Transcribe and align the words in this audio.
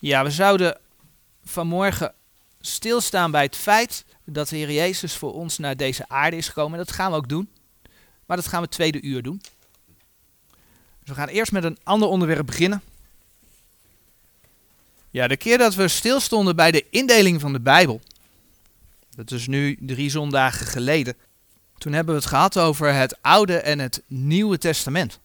Ja, 0.00 0.24
we 0.24 0.30
zouden 0.30 0.78
vanmorgen 1.44 2.14
stilstaan 2.60 3.30
bij 3.30 3.42
het 3.42 3.56
feit 3.56 4.04
dat 4.24 4.48
de 4.48 4.56
Heer 4.56 4.72
Jezus 4.72 5.14
voor 5.14 5.32
ons 5.32 5.58
naar 5.58 5.76
deze 5.76 6.08
aarde 6.08 6.36
is 6.36 6.48
gekomen. 6.48 6.78
En 6.78 6.84
dat 6.84 6.94
gaan 6.94 7.10
we 7.10 7.16
ook 7.16 7.28
doen. 7.28 7.50
Maar 8.26 8.36
dat 8.36 8.46
gaan 8.46 8.62
we 8.62 8.68
tweede 8.68 9.02
uur 9.02 9.22
doen. 9.22 9.42
Dus 11.00 11.08
we 11.08 11.14
gaan 11.14 11.28
eerst 11.28 11.52
met 11.52 11.64
een 11.64 11.78
ander 11.82 12.08
onderwerp 12.08 12.46
beginnen. 12.46 12.82
Ja, 15.10 15.28
de 15.28 15.36
keer 15.36 15.58
dat 15.58 15.74
we 15.74 15.88
stilstonden 15.88 16.56
bij 16.56 16.70
de 16.70 16.86
indeling 16.90 17.40
van 17.40 17.52
de 17.52 17.60
Bijbel, 17.60 18.00
dat 19.14 19.30
is 19.30 19.46
nu 19.46 19.76
drie 19.80 20.10
zondagen 20.10 20.66
geleden, 20.66 21.16
toen 21.78 21.92
hebben 21.92 22.14
we 22.14 22.20
het 22.20 22.28
gehad 22.28 22.58
over 22.58 22.94
het 22.94 23.22
Oude 23.22 23.56
en 23.56 23.78
het 23.78 24.02
Nieuwe 24.06 24.58
Testament. 24.58 25.18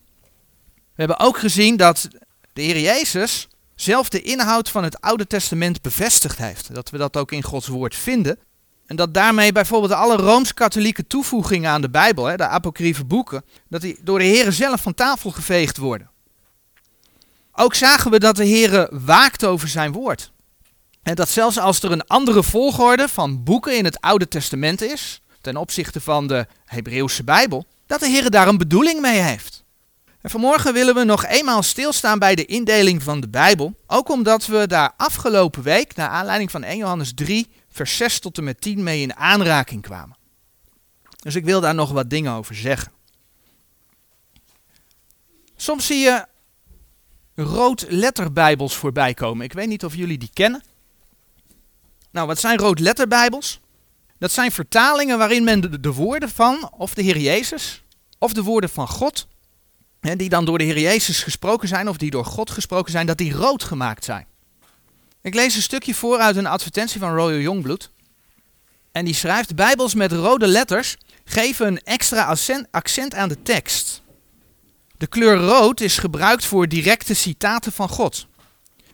We 0.65 1.01
hebben 1.01 1.19
ook 1.19 1.37
gezien 1.37 1.77
dat 1.77 2.07
de 2.53 2.61
Heer 2.61 2.79
Jezus 2.79 3.47
zelf 3.75 4.09
de 4.09 4.21
inhoud 4.21 4.69
van 4.69 4.83
het 4.83 5.01
Oude 5.01 5.27
Testament 5.27 5.81
bevestigd 5.81 6.37
heeft. 6.37 6.75
Dat 6.75 6.89
we 6.89 6.97
dat 6.97 7.17
ook 7.17 7.31
in 7.31 7.43
Gods 7.43 7.67
woord 7.67 7.95
vinden. 7.95 8.39
En 8.85 8.95
dat 8.95 9.13
daarmee 9.13 9.51
bijvoorbeeld 9.51 9.91
alle 9.91 10.15
rooms-katholieke 10.15 11.07
toevoegingen 11.07 11.71
aan 11.71 11.81
de 11.81 11.89
Bijbel, 11.89 12.25
hè, 12.25 12.35
de 12.35 12.47
apocryfe 12.47 13.05
boeken, 13.05 13.43
dat 13.69 13.81
die 13.81 13.97
door 14.01 14.19
de 14.19 14.25
Heer 14.25 14.51
zelf 14.51 14.81
van 14.81 14.93
tafel 14.93 15.31
geveegd 15.31 15.77
worden. 15.77 16.09
Ook 17.51 17.75
zagen 17.75 18.11
we 18.11 18.19
dat 18.19 18.35
de 18.35 18.45
Heer 18.45 18.87
waakt 18.91 19.45
over 19.45 19.67
zijn 19.67 19.91
woord. 19.91 20.31
En 21.03 21.15
dat 21.15 21.29
zelfs 21.29 21.59
als 21.59 21.83
er 21.83 21.91
een 21.91 22.07
andere 22.07 22.43
volgorde 22.43 23.07
van 23.07 23.43
boeken 23.43 23.77
in 23.77 23.85
het 23.85 24.01
Oude 24.01 24.27
Testament 24.27 24.81
is, 24.81 25.21
ten 25.41 25.57
opzichte 25.57 26.01
van 26.01 26.27
de 26.27 26.47
Hebreeuwse 26.65 27.23
Bijbel, 27.23 27.65
dat 27.85 27.99
de 27.99 28.09
Heer 28.09 28.29
daar 28.29 28.47
een 28.47 28.57
bedoeling 28.57 29.01
mee 29.01 29.19
heeft. 29.19 29.62
En 30.23 30.29
vanmorgen 30.29 30.73
willen 30.73 30.95
we 30.95 31.03
nog 31.03 31.25
eenmaal 31.25 31.63
stilstaan 31.63 32.19
bij 32.19 32.35
de 32.35 32.45
indeling 32.45 33.03
van 33.03 33.19
de 33.19 33.29
Bijbel, 33.29 33.75
ook 33.87 34.09
omdat 34.09 34.45
we 34.45 34.67
daar 34.67 34.93
afgelopen 34.97 35.63
week, 35.63 35.95
naar 35.95 36.09
aanleiding 36.09 36.51
van 36.51 36.63
1 36.63 36.77
Johannes 36.77 37.13
3, 37.13 37.49
vers 37.69 37.97
6 37.97 38.19
tot 38.19 38.37
en 38.37 38.43
met 38.43 38.61
10 38.61 38.83
mee 38.83 39.01
in 39.01 39.15
aanraking 39.15 39.81
kwamen. 39.81 40.17
Dus 41.21 41.35
ik 41.35 41.45
wil 41.45 41.61
daar 41.61 41.75
nog 41.75 41.91
wat 41.91 42.09
dingen 42.09 42.33
over 42.33 42.55
zeggen. 42.55 42.91
Soms 45.55 45.85
zie 45.85 45.97
je 45.97 46.25
roodletterbijbels 47.35 48.75
voorbij 48.75 49.13
komen. 49.13 49.45
Ik 49.45 49.53
weet 49.53 49.67
niet 49.67 49.85
of 49.85 49.95
jullie 49.95 50.17
die 50.17 50.31
kennen. 50.33 50.63
Nou, 52.11 52.27
wat 52.27 52.39
zijn 52.39 52.57
roodletterbijbels? 52.57 53.59
Dat 54.17 54.31
zijn 54.31 54.51
vertalingen 54.51 55.17
waarin 55.17 55.43
men 55.43 55.61
de, 55.61 55.79
de, 55.79 55.93
woorden 55.93 56.29
van 56.29 56.71
of 56.77 56.93
de 56.93 57.01
Heer 57.01 57.17
Jezus 57.17 57.83
of 58.19 58.33
de 58.33 58.43
woorden 58.43 58.69
van 58.69 58.87
God, 58.87 59.27
die 60.03 60.29
dan 60.29 60.45
door 60.45 60.57
de 60.57 60.63
Heer 60.63 60.79
Jezus 60.79 61.23
gesproken 61.23 61.67
zijn 61.67 61.89
of 61.89 61.97
die 61.97 62.11
door 62.11 62.25
God 62.25 62.51
gesproken 62.51 62.91
zijn, 62.91 63.05
dat 63.05 63.17
die 63.17 63.33
rood 63.33 63.63
gemaakt 63.63 64.03
zijn. 64.03 64.25
Ik 65.21 65.33
lees 65.33 65.55
een 65.55 65.61
stukje 65.61 65.95
voor 65.95 66.17
uit 66.17 66.35
een 66.35 66.45
advertentie 66.45 66.99
van 66.99 67.15
Royal 67.15 67.39
Youngblood. 67.39 67.91
En 68.91 69.05
die 69.05 69.13
schrijft: 69.13 69.55
Bijbels 69.55 69.93
met 69.93 70.11
rode 70.11 70.47
letters 70.47 70.97
geven 71.23 71.67
een 71.67 71.83
extra 71.83 72.35
accent 72.71 73.15
aan 73.15 73.29
de 73.29 73.41
tekst. 73.41 74.01
De 74.97 75.07
kleur 75.07 75.37
rood 75.37 75.81
is 75.81 75.97
gebruikt 75.97 76.45
voor 76.45 76.67
directe 76.67 77.13
citaten 77.13 77.71
van 77.71 77.89
God. 77.89 78.27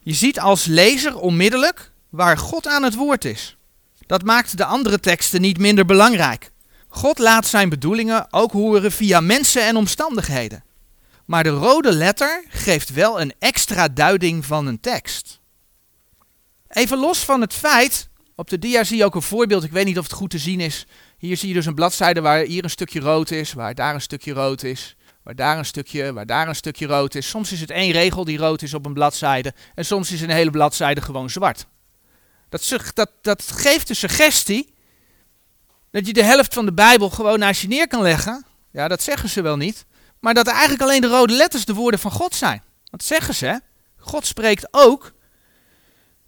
Je 0.03 0.13
ziet 0.13 0.39
als 0.39 0.65
lezer 0.65 1.17
onmiddellijk 1.17 1.91
waar 2.09 2.37
God 2.37 2.67
aan 2.67 2.83
het 2.83 2.95
woord 2.95 3.25
is. 3.25 3.57
Dat 4.05 4.23
maakt 4.23 4.57
de 4.57 4.65
andere 4.65 4.99
teksten 4.99 5.41
niet 5.41 5.57
minder 5.57 5.85
belangrijk. 5.85 6.51
God 6.87 7.19
laat 7.19 7.47
zijn 7.47 7.69
bedoelingen 7.69 8.27
ook 8.33 8.51
horen 8.51 8.91
via 8.91 9.19
mensen 9.19 9.63
en 9.63 9.75
omstandigheden. 9.75 10.63
Maar 11.29 11.43
de 11.43 11.49
rode 11.49 11.91
letter 11.91 12.43
geeft 12.47 12.93
wel 12.93 13.21
een 13.21 13.33
extra 13.39 13.87
duiding 13.87 14.45
van 14.45 14.67
een 14.67 14.79
tekst. 14.79 15.39
Even 16.67 16.97
los 16.97 17.19
van 17.19 17.41
het 17.41 17.53
feit, 17.53 18.09
op 18.35 18.49
de 18.49 18.59
dia 18.59 18.83
zie 18.83 18.97
je 18.97 19.05
ook 19.05 19.15
een 19.15 19.21
voorbeeld, 19.21 19.63
ik 19.63 19.71
weet 19.71 19.85
niet 19.85 19.97
of 19.97 20.03
het 20.03 20.13
goed 20.13 20.29
te 20.29 20.37
zien 20.37 20.59
is. 20.59 20.85
Hier 21.17 21.37
zie 21.37 21.47
je 21.47 21.53
dus 21.53 21.65
een 21.65 21.75
bladzijde 21.75 22.21
waar 22.21 22.39
hier 22.39 22.63
een 22.63 22.69
stukje 22.69 22.99
rood 22.99 23.31
is, 23.31 23.53
waar 23.53 23.75
daar 23.75 23.93
een 23.93 24.01
stukje 24.01 24.33
rood 24.33 24.63
is, 24.63 24.95
waar 25.23 25.35
daar 25.35 25.57
een 25.57 25.65
stukje, 25.65 26.13
waar 26.13 26.25
daar 26.25 26.47
een 26.47 26.55
stukje 26.55 26.87
rood 26.87 27.15
is. 27.15 27.29
Soms 27.29 27.51
is 27.51 27.61
het 27.61 27.71
één 27.71 27.91
regel 27.91 28.25
die 28.25 28.37
rood 28.37 28.61
is 28.61 28.73
op 28.73 28.85
een 28.85 28.93
bladzijde 28.93 29.53
en 29.75 29.85
soms 29.85 30.11
is 30.11 30.21
een 30.21 30.29
hele 30.29 30.51
bladzijde 30.51 31.01
gewoon 31.01 31.29
zwart. 31.29 31.65
Dat, 32.49 32.91
dat, 32.93 33.11
dat 33.21 33.51
geeft 33.51 33.87
de 33.87 33.93
suggestie 33.93 34.73
dat 35.91 36.07
je 36.07 36.13
de 36.13 36.23
helft 36.23 36.53
van 36.53 36.65
de 36.65 36.73
Bijbel 36.73 37.09
gewoon 37.09 37.39
naast 37.39 37.61
je 37.61 37.67
neer 37.67 37.87
kan 37.87 38.01
leggen. 38.01 38.45
Ja, 38.71 38.87
dat 38.87 39.01
zeggen 39.01 39.29
ze 39.29 39.41
wel 39.41 39.57
niet. 39.57 39.85
Maar 40.19 40.33
dat 40.33 40.47
eigenlijk 40.47 40.81
alleen 40.81 41.01
de 41.01 41.07
rode 41.07 41.33
letters 41.33 41.65
de 41.65 41.73
woorden 41.73 41.99
van 41.99 42.11
God 42.11 42.35
zijn. 42.35 42.63
Dat 42.83 43.03
zeggen 43.03 43.35
ze. 43.35 43.61
God 43.97 44.25
spreekt 44.25 44.67
ook. 44.71 45.13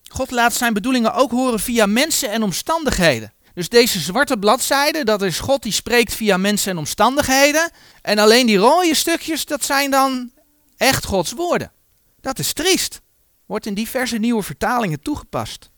God 0.07 0.31
laat 0.31 0.53
zijn 0.53 0.73
bedoelingen 0.73 1.13
ook 1.13 1.31
horen 1.31 1.59
via 1.59 1.85
mensen 1.85 2.29
en 2.29 2.43
omstandigheden. 2.43 3.33
Dus 3.53 3.69
deze 3.69 3.99
zwarte 3.99 4.37
bladzijde, 4.37 5.03
dat 5.03 5.21
is 5.21 5.39
God 5.39 5.63
die 5.63 5.71
spreekt 5.71 6.13
via 6.13 6.37
mensen 6.37 6.71
en 6.71 6.77
omstandigheden. 6.77 7.71
En 8.01 8.19
alleen 8.19 8.45
die 8.45 8.57
rode 8.57 8.95
stukjes, 8.95 9.45
dat 9.45 9.63
zijn 9.63 9.91
dan 9.91 10.31
echt 10.77 11.05
Gods 11.05 11.31
woorden. 11.31 11.71
Dat 12.21 12.39
is 12.39 12.53
triest. 12.53 13.01
Wordt 13.45 13.65
in 13.65 13.73
diverse 13.73 14.17
nieuwe 14.17 14.43
vertalingen 14.43 15.01
toegepast. 15.01 15.69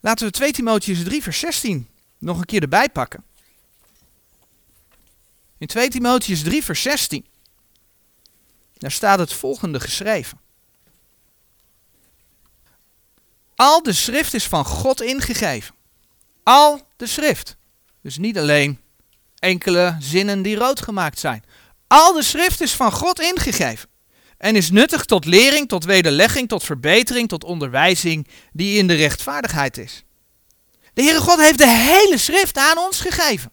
Laten 0.00 0.26
we 0.26 0.32
2 0.32 0.52
Timotheus 0.52 1.04
3, 1.04 1.22
vers 1.22 1.38
16 1.38 1.88
nog 2.18 2.38
een 2.38 2.44
keer 2.44 2.62
erbij 2.62 2.88
pakken. 2.88 3.24
In 5.62 5.68
2 5.68 5.88
Timotheus 5.88 6.42
3, 6.42 6.64
vers 6.64 6.82
16. 6.82 7.26
Daar 8.78 8.90
staat 8.90 9.18
het 9.18 9.32
volgende 9.32 9.80
geschreven. 9.80 10.40
Al 13.54 13.82
de 13.82 13.92
schrift 13.92 14.34
is 14.34 14.44
van 14.44 14.64
God 14.64 15.02
ingegeven. 15.02 15.74
Al 16.42 16.86
de 16.96 17.06
schrift. 17.06 17.56
Dus 18.00 18.18
niet 18.18 18.38
alleen 18.38 18.80
enkele 19.38 19.96
zinnen 20.00 20.42
die 20.42 20.56
rood 20.56 20.80
gemaakt 20.80 21.18
zijn. 21.18 21.44
Al 21.86 22.12
de 22.12 22.22
schrift 22.22 22.60
is 22.60 22.72
van 22.72 22.92
God 22.92 23.20
ingegeven. 23.20 23.88
En 24.38 24.56
is 24.56 24.70
nuttig 24.70 25.04
tot 25.04 25.24
lering, 25.24 25.68
tot 25.68 25.84
wederlegging, 25.84 26.48
tot 26.48 26.64
verbetering, 26.64 27.28
tot 27.28 27.44
onderwijzing 27.44 28.28
die 28.52 28.78
in 28.78 28.86
de 28.86 28.94
rechtvaardigheid 28.94 29.78
is. 29.78 30.04
De 30.94 31.02
Heere 31.02 31.20
God 31.20 31.38
heeft 31.38 31.58
de 31.58 31.70
hele 31.70 32.18
schrift 32.18 32.56
aan 32.56 32.78
ons 32.78 33.00
gegeven. 33.00 33.52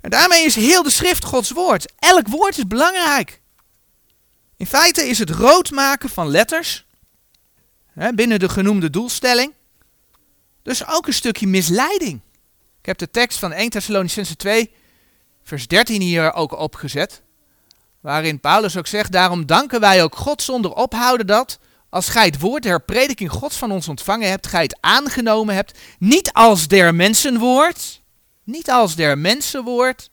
En 0.00 0.10
daarmee 0.10 0.44
is 0.44 0.54
heel 0.54 0.82
de 0.82 0.90
schrift 0.90 1.24
Gods 1.24 1.50
woord. 1.50 1.92
Elk 1.98 2.28
woord 2.28 2.58
is 2.58 2.66
belangrijk. 2.66 3.40
In 4.56 4.66
feite 4.66 5.08
is 5.08 5.18
het 5.18 5.30
rood 5.30 5.70
maken 5.70 6.08
van 6.08 6.28
letters 6.28 6.86
hè, 7.92 8.12
binnen 8.12 8.38
de 8.38 8.48
genoemde 8.48 8.90
doelstelling 8.90 9.52
dus 10.68 10.86
ook 10.86 11.06
een 11.06 11.12
stukje 11.12 11.46
misleiding. 11.46 12.20
Ik 12.80 12.86
heb 12.86 12.98
de 12.98 13.10
tekst 13.10 13.38
van 13.38 13.52
1 13.52 13.70
Thessalonicense 13.70 14.36
2 14.36 14.72
vers 15.42 15.66
13 15.66 16.00
hier 16.00 16.32
ook 16.32 16.58
opgezet. 16.58 17.22
Waarin 18.00 18.40
Paulus 18.40 18.76
ook 18.76 18.86
zegt, 18.86 19.12
daarom 19.12 19.46
danken 19.46 19.80
wij 19.80 20.02
ook 20.02 20.16
God 20.16 20.42
zonder 20.42 20.72
ophouden 20.72 21.26
dat, 21.26 21.58
als 21.88 22.08
gij 22.08 22.24
het 22.24 22.40
woord 22.40 22.62
der 22.62 22.80
prediking 22.80 23.30
Gods 23.30 23.56
van 23.56 23.70
ons 23.70 23.88
ontvangen 23.88 24.28
hebt, 24.28 24.46
gij 24.46 24.62
het 24.62 24.78
aangenomen 24.80 25.54
hebt, 25.54 25.78
niet 25.98 26.32
als 26.32 26.68
der 26.68 26.94
mensenwoord, 26.94 28.02
niet 28.48 28.70
als 28.70 28.94
der 28.94 29.18
mensenwoord, 29.18 30.10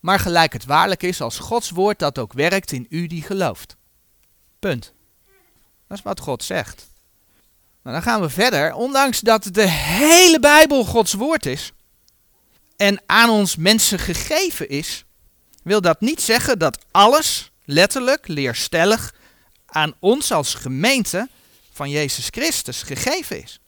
maar 0.00 0.18
gelijk 0.18 0.52
het 0.52 0.64
waarlijk 0.64 1.02
is 1.02 1.20
als 1.20 1.38
Gods 1.38 1.70
woord 1.70 1.98
dat 1.98 2.18
ook 2.18 2.32
werkt 2.32 2.72
in 2.72 2.86
u 2.88 3.06
die 3.06 3.22
gelooft. 3.22 3.76
Punt. 4.58 4.92
Dat 5.88 5.98
is 5.98 6.04
wat 6.04 6.20
God 6.20 6.44
zegt. 6.44 6.86
Nou, 7.82 7.96
dan 7.96 8.04
gaan 8.04 8.20
we 8.20 8.28
verder. 8.28 8.74
Ondanks 8.74 9.20
dat 9.20 9.48
de 9.52 9.68
hele 9.68 10.40
Bijbel 10.40 10.84
Gods 10.84 11.12
woord 11.12 11.46
is 11.46 11.72
en 12.76 13.02
aan 13.06 13.30
ons 13.30 13.56
mensen 13.56 13.98
gegeven 13.98 14.68
is, 14.68 15.04
wil 15.62 15.80
dat 15.80 16.00
niet 16.00 16.20
zeggen 16.20 16.58
dat 16.58 16.78
alles 16.90 17.50
letterlijk, 17.64 18.28
leerstellig 18.28 19.14
aan 19.66 19.94
ons 19.98 20.32
als 20.32 20.54
gemeente 20.54 21.28
van 21.72 21.90
Jezus 21.90 22.28
Christus 22.30 22.82
gegeven 22.82 23.42
is. 23.42 23.60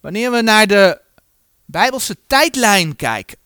Wanneer 0.00 0.30
we 0.30 0.40
naar 0.40 0.66
de 0.66 1.00
Bijbelse 1.74 2.16
tijdlijn 2.26 2.96
kijken, 2.96 3.38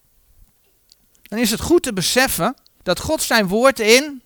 dan 1.23 1.39
is 1.39 1.51
het 1.51 1.61
goed 1.61 1.83
te 1.83 1.93
beseffen 1.93 2.57
dat 2.83 3.01
God 3.01 3.23
zijn 3.23 3.47
woord 3.47 3.81
in, 3.81 4.23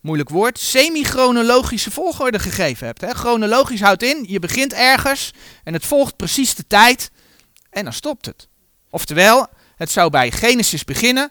moeilijk 0.00 0.28
woord, 0.28 0.58
semi-chronologische 0.58 1.90
volgorde 1.90 2.38
gegeven 2.38 2.86
hebt. 2.86 3.00
Hè? 3.00 3.10
Chronologisch 3.10 3.80
houdt 3.80 4.02
in, 4.02 4.24
je 4.28 4.38
begint 4.38 4.72
ergens 4.72 5.32
en 5.64 5.72
het 5.72 5.86
volgt 5.86 6.16
precies 6.16 6.54
de 6.54 6.66
tijd 6.66 7.10
en 7.70 7.84
dan 7.84 7.92
stopt 7.92 8.26
het. 8.26 8.48
Oftewel, 8.90 9.46
het 9.76 9.90
zou 9.90 10.10
bij 10.10 10.30
Genesis 10.30 10.84
beginnen, 10.84 11.30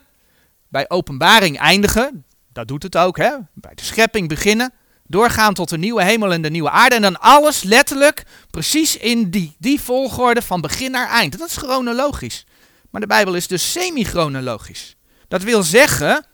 bij 0.68 0.88
openbaring 0.88 1.58
eindigen, 1.58 2.24
dat 2.52 2.68
doet 2.68 2.82
het 2.82 2.96
ook, 2.96 3.16
hè? 3.16 3.32
bij 3.52 3.74
de 3.74 3.84
schepping 3.84 4.28
beginnen, 4.28 4.72
doorgaan 5.06 5.54
tot 5.54 5.68
de 5.68 5.78
nieuwe 5.78 6.04
hemel 6.04 6.32
en 6.32 6.42
de 6.42 6.50
nieuwe 6.50 6.70
aarde 6.70 6.94
en 6.94 7.02
dan 7.02 7.20
alles 7.20 7.62
letterlijk 7.62 8.24
precies 8.50 8.96
in 8.96 9.30
die, 9.30 9.56
die 9.58 9.80
volgorde 9.80 10.42
van 10.42 10.60
begin 10.60 10.90
naar 10.90 11.08
eind. 11.08 11.38
Dat 11.38 11.48
is 11.48 11.56
chronologisch. 11.56 12.46
Maar 12.90 13.00
de 13.00 13.06
Bijbel 13.06 13.34
is 13.34 13.46
dus 13.46 13.72
semi-chronologisch. 13.72 14.96
Dat 15.28 15.42
wil 15.42 15.62
zeggen 15.62 16.26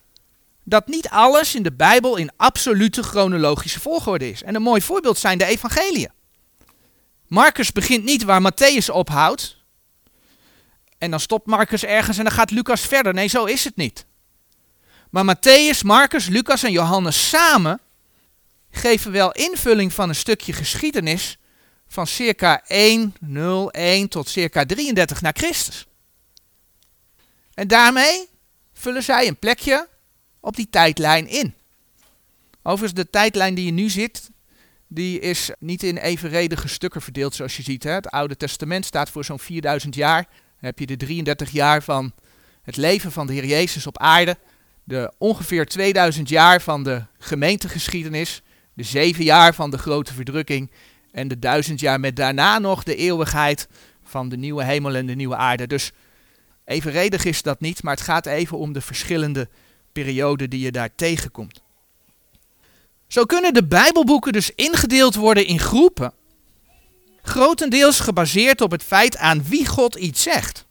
dat 0.64 0.86
niet 0.86 1.08
alles 1.08 1.54
in 1.54 1.62
de 1.62 1.72
Bijbel 1.72 2.16
in 2.16 2.30
absolute 2.36 3.02
chronologische 3.02 3.80
volgorde 3.80 4.30
is. 4.30 4.42
En 4.42 4.54
een 4.54 4.62
mooi 4.62 4.82
voorbeeld 4.82 5.18
zijn 5.18 5.38
de 5.38 5.44
evangeliën. 5.44 6.10
Marcus 7.26 7.72
begint 7.72 8.04
niet 8.04 8.22
waar 8.22 8.52
Matthäus 8.52 8.90
ophoudt. 8.90 9.56
En 10.98 11.10
dan 11.10 11.20
stopt 11.20 11.46
Marcus 11.46 11.84
ergens 11.84 12.18
en 12.18 12.24
dan 12.24 12.32
gaat 12.32 12.50
Lucas 12.50 12.80
verder. 12.80 13.14
Nee, 13.14 13.28
zo 13.28 13.44
is 13.44 13.64
het 13.64 13.76
niet. 13.76 14.06
Maar 15.10 15.36
Matthäus, 15.36 15.80
Marcus, 15.82 16.26
Lucas 16.26 16.62
en 16.62 16.72
Johannes 16.72 17.28
samen 17.28 17.80
geven 18.70 19.12
wel 19.12 19.32
invulling 19.32 19.92
van 19.92 20.08
een 20.08 20.14
stukje 20.14 20.52
geschiedenis 20.52 21.38
van 21.88 22.06
circa 22.06 22.62
101 22.66 24.08
tot 24.08 24.28
circa 24.28 24.66
33 24.66 25.20
na 25.20 25.30
Christus. 25.32 25.86
En 27.54 27.68
daarmee 27.68 28.28
vullen 28.72 29.02
zij 29.02 29.26
een 29.26 29.38
plekje 29.38 29.88
op 30.40 30.56
die 30.56 30.70
tijdlijn 30.70 31.28
in. 31.28 31.54
Overigens, 32.62 32.94
de 33.04 33.10
tijdlijn 33.10 33.54
die 33.54 33.64
je 33.64 33.72
nu 33.72 33.88
ziet, 33.88 34.30
die 34.86 35.20
is 35.20 35.50
niet 35.58 35.82
in 35.82 35.96
evenredige 35.96 36.68
stukken 36.68 37.02
verdeeld 37.02 37.34
zoals 37.34 37.56
je 37.56 37.62
ziet. 37.62 37.82
Hè. 37.82 37.90
Het 37.90 38.10
Oude 38.10 38.36
Testament 38.36 38.84
staat 38.84 39.10
voor 39.10 39.24
zo'n 39.24 39.38
4000 39.38 39.94
jaar. 39.94 40.22
Dan 40.22 40.70
heb 40.70 40.78
je 40.78 40.86
de 40.86 40.96
33 40.96 41.50
jaar 41.50 41.82
van 41.82 42.12
het 42.62 42.76
leven 42.76 43.12
van 43.12 43.26
de 43.26 43.32
Heer 43.32 43.44
Jezus 43.44 43.86
op 43.86 43.98
aarde. 43.98 44.38
De 44.84 45.12
ongeveer 45.18 45.66
2000 45.66 46.28
jaar 46.28 46.60
van 46.60 46.82
de 46.82 47.04
gemeentegeschiedenis. 47.18 48.42
De 48.78 48.84
zeven 48.84 49.25
jaar 49.25 49.54
van 49.54 49.70
de 49.70 49.78
grote 49.78 50.14
verdrukking. 50.14 50.70
En 51.12 51.28
de 51.28 51.38
duizend 51.38 51.80
jaar 51.80 52.00
met 52.00 52.16
daarna 52.16 52.58
nog 52.58 52.82
de 52.82 52.96
eeuwigheid 52.96 53.69
van 54.04 54.28
de 54.28 54.36
nieuwe 54.36 54.64
hemel 54.64 54.94
en 54.94 55.06
de 55.06 55.14
nieuwe 55.14 55.36
aarde. 55.36 55.66
Dus 55.66 55.92
evenredig 56.64 57.25
is 57.25 57.42
dat 57.42 57.60
niet, 57.60 57.82
maar 57.82 57.94
het 57.94 58.04
gaat 58.04 58.26
even 58.26 58.58
om 58.58 58.72
de 58.72 58.80
verschillende 58.80 59.48
perioden 59.92 60.50
die 60.50 60.60
je 60.60 60.72
daar 60.72 60.94
tegenkomt. 60.94 61.62
Zo 63.06 63.25
kunnen 63.25 63.54
de 63.54 63.66
Bijbelboeken 63.66 64.32
dus 64.32 64.50
ingedeeld 64.54 65.14
worden 65.14 65.46
in 65.46 65.58
groepen, 65.58 66.12
grotendeels 67.22 68.00
gebaseerd 68.00 68.60
op 68.60 68.70
het 68.70 68.82
feit 68.82 69.16
aan 69.16 69.44
wie 69.44 69.66
God 69.66 69.94
iets 69.94 70.22
zegt. 70.22 70.66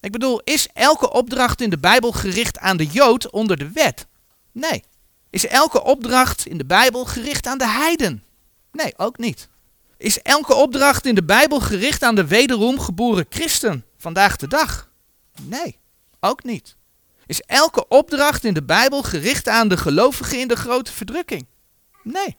Ik 0.00 0.12
bedoel, 0.12 0.40
is 0.44 0.68
elke 0.72 1.12
opdracht 1.12 1.60
in 1.60 1.70
de 1.70 1.78
Bijbel 1.78 2.12
gericht 2.12 2.58
aan 2.58 2.76
de 2.76 2.86
Jood 2.86 3.30
onder 3.30 3.56
de 3.56 3.70
wet? 3.72 4.06
Nee. 4.52 4.82
Is 5.32 5.46
elke 5.46 5.82
opdracht 5.82 6.46
in 6.46 6.58
de 6.58 6.64
Bijbel 6.64 7.04
gericht 7.04 7.46
aan 7.46 7.58
de 7.58 7.68
heiden? 7.68 8.24
Nee, 8.72 8.94
ook 8.96 9.18
niet. 9.18 9.48
Is 9.96 10.22
elke 10.22 10.54
opdracht 10.54 11.06
in 11.06 11.14
de 11.14 11.24
Bijbel 11.24 11.60
gericht 11.60 12.02
aan 12.02 12.14
de 12.14 12.26
wederom 12.26 12.80
geboren 12.80 13.26
christen 13.28 13.84
vandaag 13.96 14.36
de 14.36 14.48
dag? 14.48 14.90
Nee, 15.42 15.78
ook 16.20 16.42
niet. 16.42 16.76
Is 17.26 17.40
elke 17.40 17.88
opdracht 17.88 18.44
in 18.44 18.54
de 18.54 18.62
Bijbel 18.62 19.02
gericht 19.02 19.48
aan 19.48 19.68
de 19.68 19.76
gelovigen 19.76 20.38
in 20.38 20.48
de 20.48 20.56
grote 20.56 20.92
verdrukking? 20.92 21.46
Nee. 22.02 22.36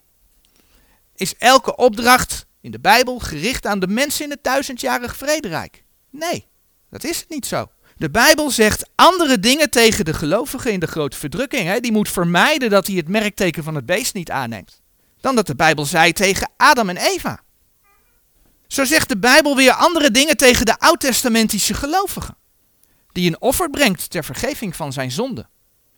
Is 1.15 1.35
elke 1.37 1.75
opdracht 1.75 2.45
in 2.61 2.71
de 2.71 2.79
Bijbel 2.79 3.19
gericht 3.19 3.65
aan 3.65 3.79
de 3.79 3.87
mensen 3.87 4.23
in 4.23 4.31
het 4.31 4.43
duizendjarig 4.43 5.15
vrederijk? 5.15 5.83
Nee, 6.09 6.47
dat 6.89 7.03
is 7.03 7.19
het 7.19 7.29
niet 7.29 7.45
zo. 7.45 7.71
De 7.97 8.09
Bijbel 8.11 8.51
zegt 8.51 8.89
andere 8.95 9.39
dingen 9.39 9.69
tegen 9.69 10.05
de 10.05 10.13
gelovigen 10.13 10.71
in 10.71 10.79
de 10.79 10.87
grote 10.87 11.17
verdrukking. 11.17 11.63
Hè? 11.63 11.79
Die 11.79 11.91
moet 11.91 12.09
vermijden 12.09 12.69
dat 12.69 12.87
hij 12.87 12.95
het 12.95 13.07
merkteken 13.07 13.63
van 13.63 13.75
het 13.75 13.85
beest 13.85 14.13
niet 14.13 14.31
aanneemt. 14.31 14.81
Dan 15.21 15.35
dat 15.35 15.47
de 15.47 15.55
Bijbel 15.55 15.85
zei 15.85 16.13
tegen 16.13 16.51
Adam 16.57 16.89
en 16.89 16.97
Eva. 16.97 17.39
Zo 18.67 18.85
zegt 18.85 19.09
de 19.09 19.17
Bijbel 19.17 19.55
weer 19.55 19.71
andere 19.71 20.11
dingen 20.11 20.37
tegen 20.37 20.65
de 20.65 20.79
oud-testamentische 20.79 21.73
gelovigen. 21.73 22.37
Die 23.11 23.27
een 23.27 23.41
offer 23.41 23.69
brengt 23.69 24.09
ter 24.09 24.23
vergeving 24.23 24.75
van 24.75 24.93
zijn 24.93 25.11
zonde. 25.11 25.47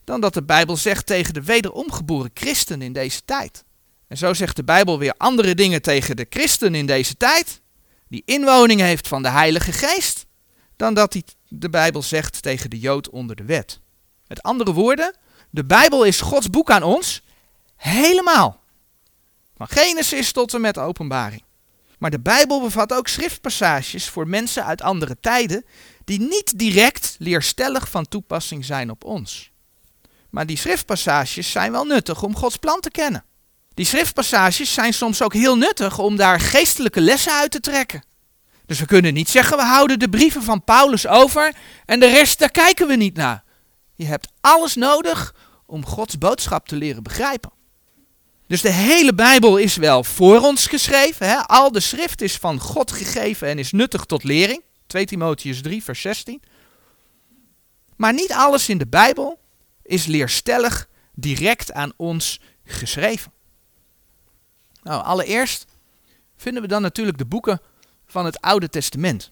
Dan 0.03 0.21
dat 0.21 0.33
de 0.33 0.43
Bijbel 0.43 0.77
zegt 0.77 1.05
tegen 1.05 1.33
de 1.33 1.43
wederomgeboren 1.43 2.31
christen 2.33 2.81
in 2.81 2.93
deze 2.93 3.21
tijd. 3.25 3.63
En 4.07 4.17
zo 4.17 4.33
zegt 4.33 4.55
de 4.55 4.63
Bijbel 4.63 4.99
weer 4.99 5.13
andere 5.17 5.55
dingen 5.55 5.81
tegen 5.81 6.15
de 6.15 6.25
christen 6.29 6.75
in 6.75 6.85
deze 6.85 7.17
tijd. 7.17 7.61
Die 8.07 8.21
inwoning 8.25 8.79
heeft 8.79 9.07
van 9.07 9.23
de 9.23 9.29
Heilige 9.29 9.71
Geest. 9.71 10.25
Dan 10.75 10.93
dat 10.93 11.13
hij 11.13 11.23
de 11.57 11.69
Bijbel 11.69 12.01
zegt 12.01 12.41
tegen 12.41 12.69
de 12.69 12.79
Jood 12.79 13.09
onder 13.09 13.35
de 13.35 13.45
wet. 13.45 13.79
Met 14.27 14.43
andere 14.43 14.73
woorden, 14.73 15.15
de 15.49 15.65
Bijbel 15.65 16.03
is 16.03 16.21
Gods 16.21 16.49
boek 16.49 16.71
aan 16.71 16.83
ons. 16.83 17.21
Helemaal. 17.75 18.61
Van 19.55 19.67
Genesis 19.67 20.31
tot 20.31 20.53
en 20.53 20.61
met 20.61 20.77
openbaring. 20.77 21.43
Maar 21.99 22.11
de 22.11 22.19
Bijbel 22.19 22.61
bevat 22.61 22.93
ook 22.93 23.07
schriftpassages 23.07 24.09
voor 24.09 24.27
mensen 24.27 24.65
uit 24.65 24.81
andere 24.81 25.17
tijden 25.19 25.65
die 26.05 26.19
niet 26.19 26.59
direct 26.59 27.15
leerstellig 27.19 27.89
van 27.89 28.07
toepassing 28.07 28.65
zijn 28.65 28.89
op 28.89 29.03
ons. 29.03 29.51
Maar 30.29 30.45
die 30.45 30.57
schriftpassages 30.57 31.51
zijn 31.51 31.71
wel 31.71 31.85
nuttig 31.85 32.23
om 32.23 32.35
Gods 32.35 32.57
plan 32.57 32.79
te 32.79 32.89
kennen. 32.89 33.25
Die 33.73 33.85
schriftpassages 33.85 34.73
zijn 34.73 34.93
soms 34.93 35.21
ook 35.21 35.33
heel 35.33 35.57
nuttig 35.57 35.99
om 35.99 36.15
daar 36.15 36.39
geestelijke 36.39 37.01
lessen 37.01 37.33
uit 37.33 37.51
te 37.51 37.59
trekken. 37.59 38.03
Dus 38.65 38.79
we 38.79 38.85
kunnen 38.85 39.13
niet 39.13 39.29
zeggen 39.29 39.57
we 39.57 39.63
houden 39.63 39.99
de 39.99 40.09
brieven 40.09 40.43
van 40.43 40.63
Paulus 40.63 41.07
over 41.07 41.55
en 41.85 41.99
de 41.99 42.07
rest 42.07 42.39
daar 42.39 42.51
kijken 42.51 42.87
we 42.87 42.95
niet 42.95 43.15
naar. 43.15 43.43
Je 43.95 44.05
hebt 44.05 44.27
alles 44.41 44.75
nodig 44.75 45.35
om 45.65 45.85
Gods 45.85 46.17
boodschap 46.17 46.67
te 46.67 46.75
leren 46.75 47.03
begrijpen. 47.03 47.51
Dus 48.47 48.61
de 48.61 48.71
hele 48.71 49.13
Bijbel 49.13 49.57
is 49.57 49.75
wel 49.75 50.03
voor 50.03 50.41
ons 50.41 50.67
geschreven. 50.67 51.27
Hè? 51.27 51.37
Al 51.37 51.71
de 51.71 51.79
schrift 51.79 52.21
is 52.21 52.37
van 52.37 52.59
God 52.59 52.91
gegeven 52.91 53.47
en 53.47 53.59
is 53.59 53.71
nuttig 53.71 54.05
tot 54.05 54.23
lering. 54.23 54.61
2 54.87 55.05
Timotheus 55.05 55.61
3, 55.61 55.83
vers 55.83 56.01
16. 56.01 56.41
Maar 57.95 58.13
niet 58.13 58.31
alles 58.31 58.69
in 58.69 58.77
de 58.77 58.87
Bijbel 58.87 59.39
is 59.83 60.05
leerstellig 60.05 60.89
direct 61.13 61.73
aan 61.73 61.93
ons 61.95 62.39
geschreven. 62.65 63.31
Nou, 64.83 65.03
allereerst 65.03 65.65
vinden 66.37 66.61
we 66.61 66.67
dan 66.67 66.81
natuurlijk 66.81 67.17
de 67.17 67.25
boeken 67.25 67.61
van 68.15 68.25
het 68.25 68.41
Oude 68.41 68.69
Testament. 68.69 69.31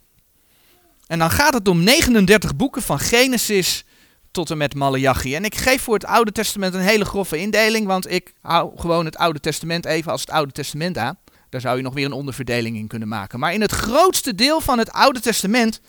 En 1.07 1.19
dan 1.19 1.29
gaat 1.29 1.53
het 1.53 1.67
om 1.67 1.83
39 1.83 2.55
boeken 2.55 2.81
van 2.81 2.99
Genesis 2.99 3.85
tot 4.31 4.49
en 4.51 4.57
met 4.57 4.75
Malachi. 4.75 5.35
En 5.35 5.45
ik 5.45 5.55
geef 5.55 5.81
voor 5.81 5.93
het 5.93 6.05
Oude 6.05 6.31
Testament 6.31 6.73
een 6.73 6.79
hele 6.79 7.05
grove 7.05 7.37
indeling, 7.37 7.87
want 7.87 8.11
ik 8.11 8.33
hou 8.41 8.71
gewoon 8.79 9.05
het 9.05 9.17
Oude 9.17 9.39
Testament 9.39 9.85
even 9.85 10.11
als 10.11 10.21
het 10.21 10.29
Oude 10.29 10.51
Testament 10.51 10.97
aan. 10.97 11.17
Daar 11.49 11.61
zou 11.61 11.77
je 11.77 11.83
nog 11.83 11.93
weer 11.93 12.05
een 12.05 12.11
onderverdeling 12.11 12.77
in 12.77 12.87
kunnen 12.87 13.07
maken. 13.07 13.39
Maar 13.39 13.53
in 13.53 13.61
het 13.61 13.71
grootste 13.71 14.35
deel 14.35 14.61
van 14.61 14.77
het 14.77 14.91
Oude 14.91 15.19
Testament, 15.19 15.81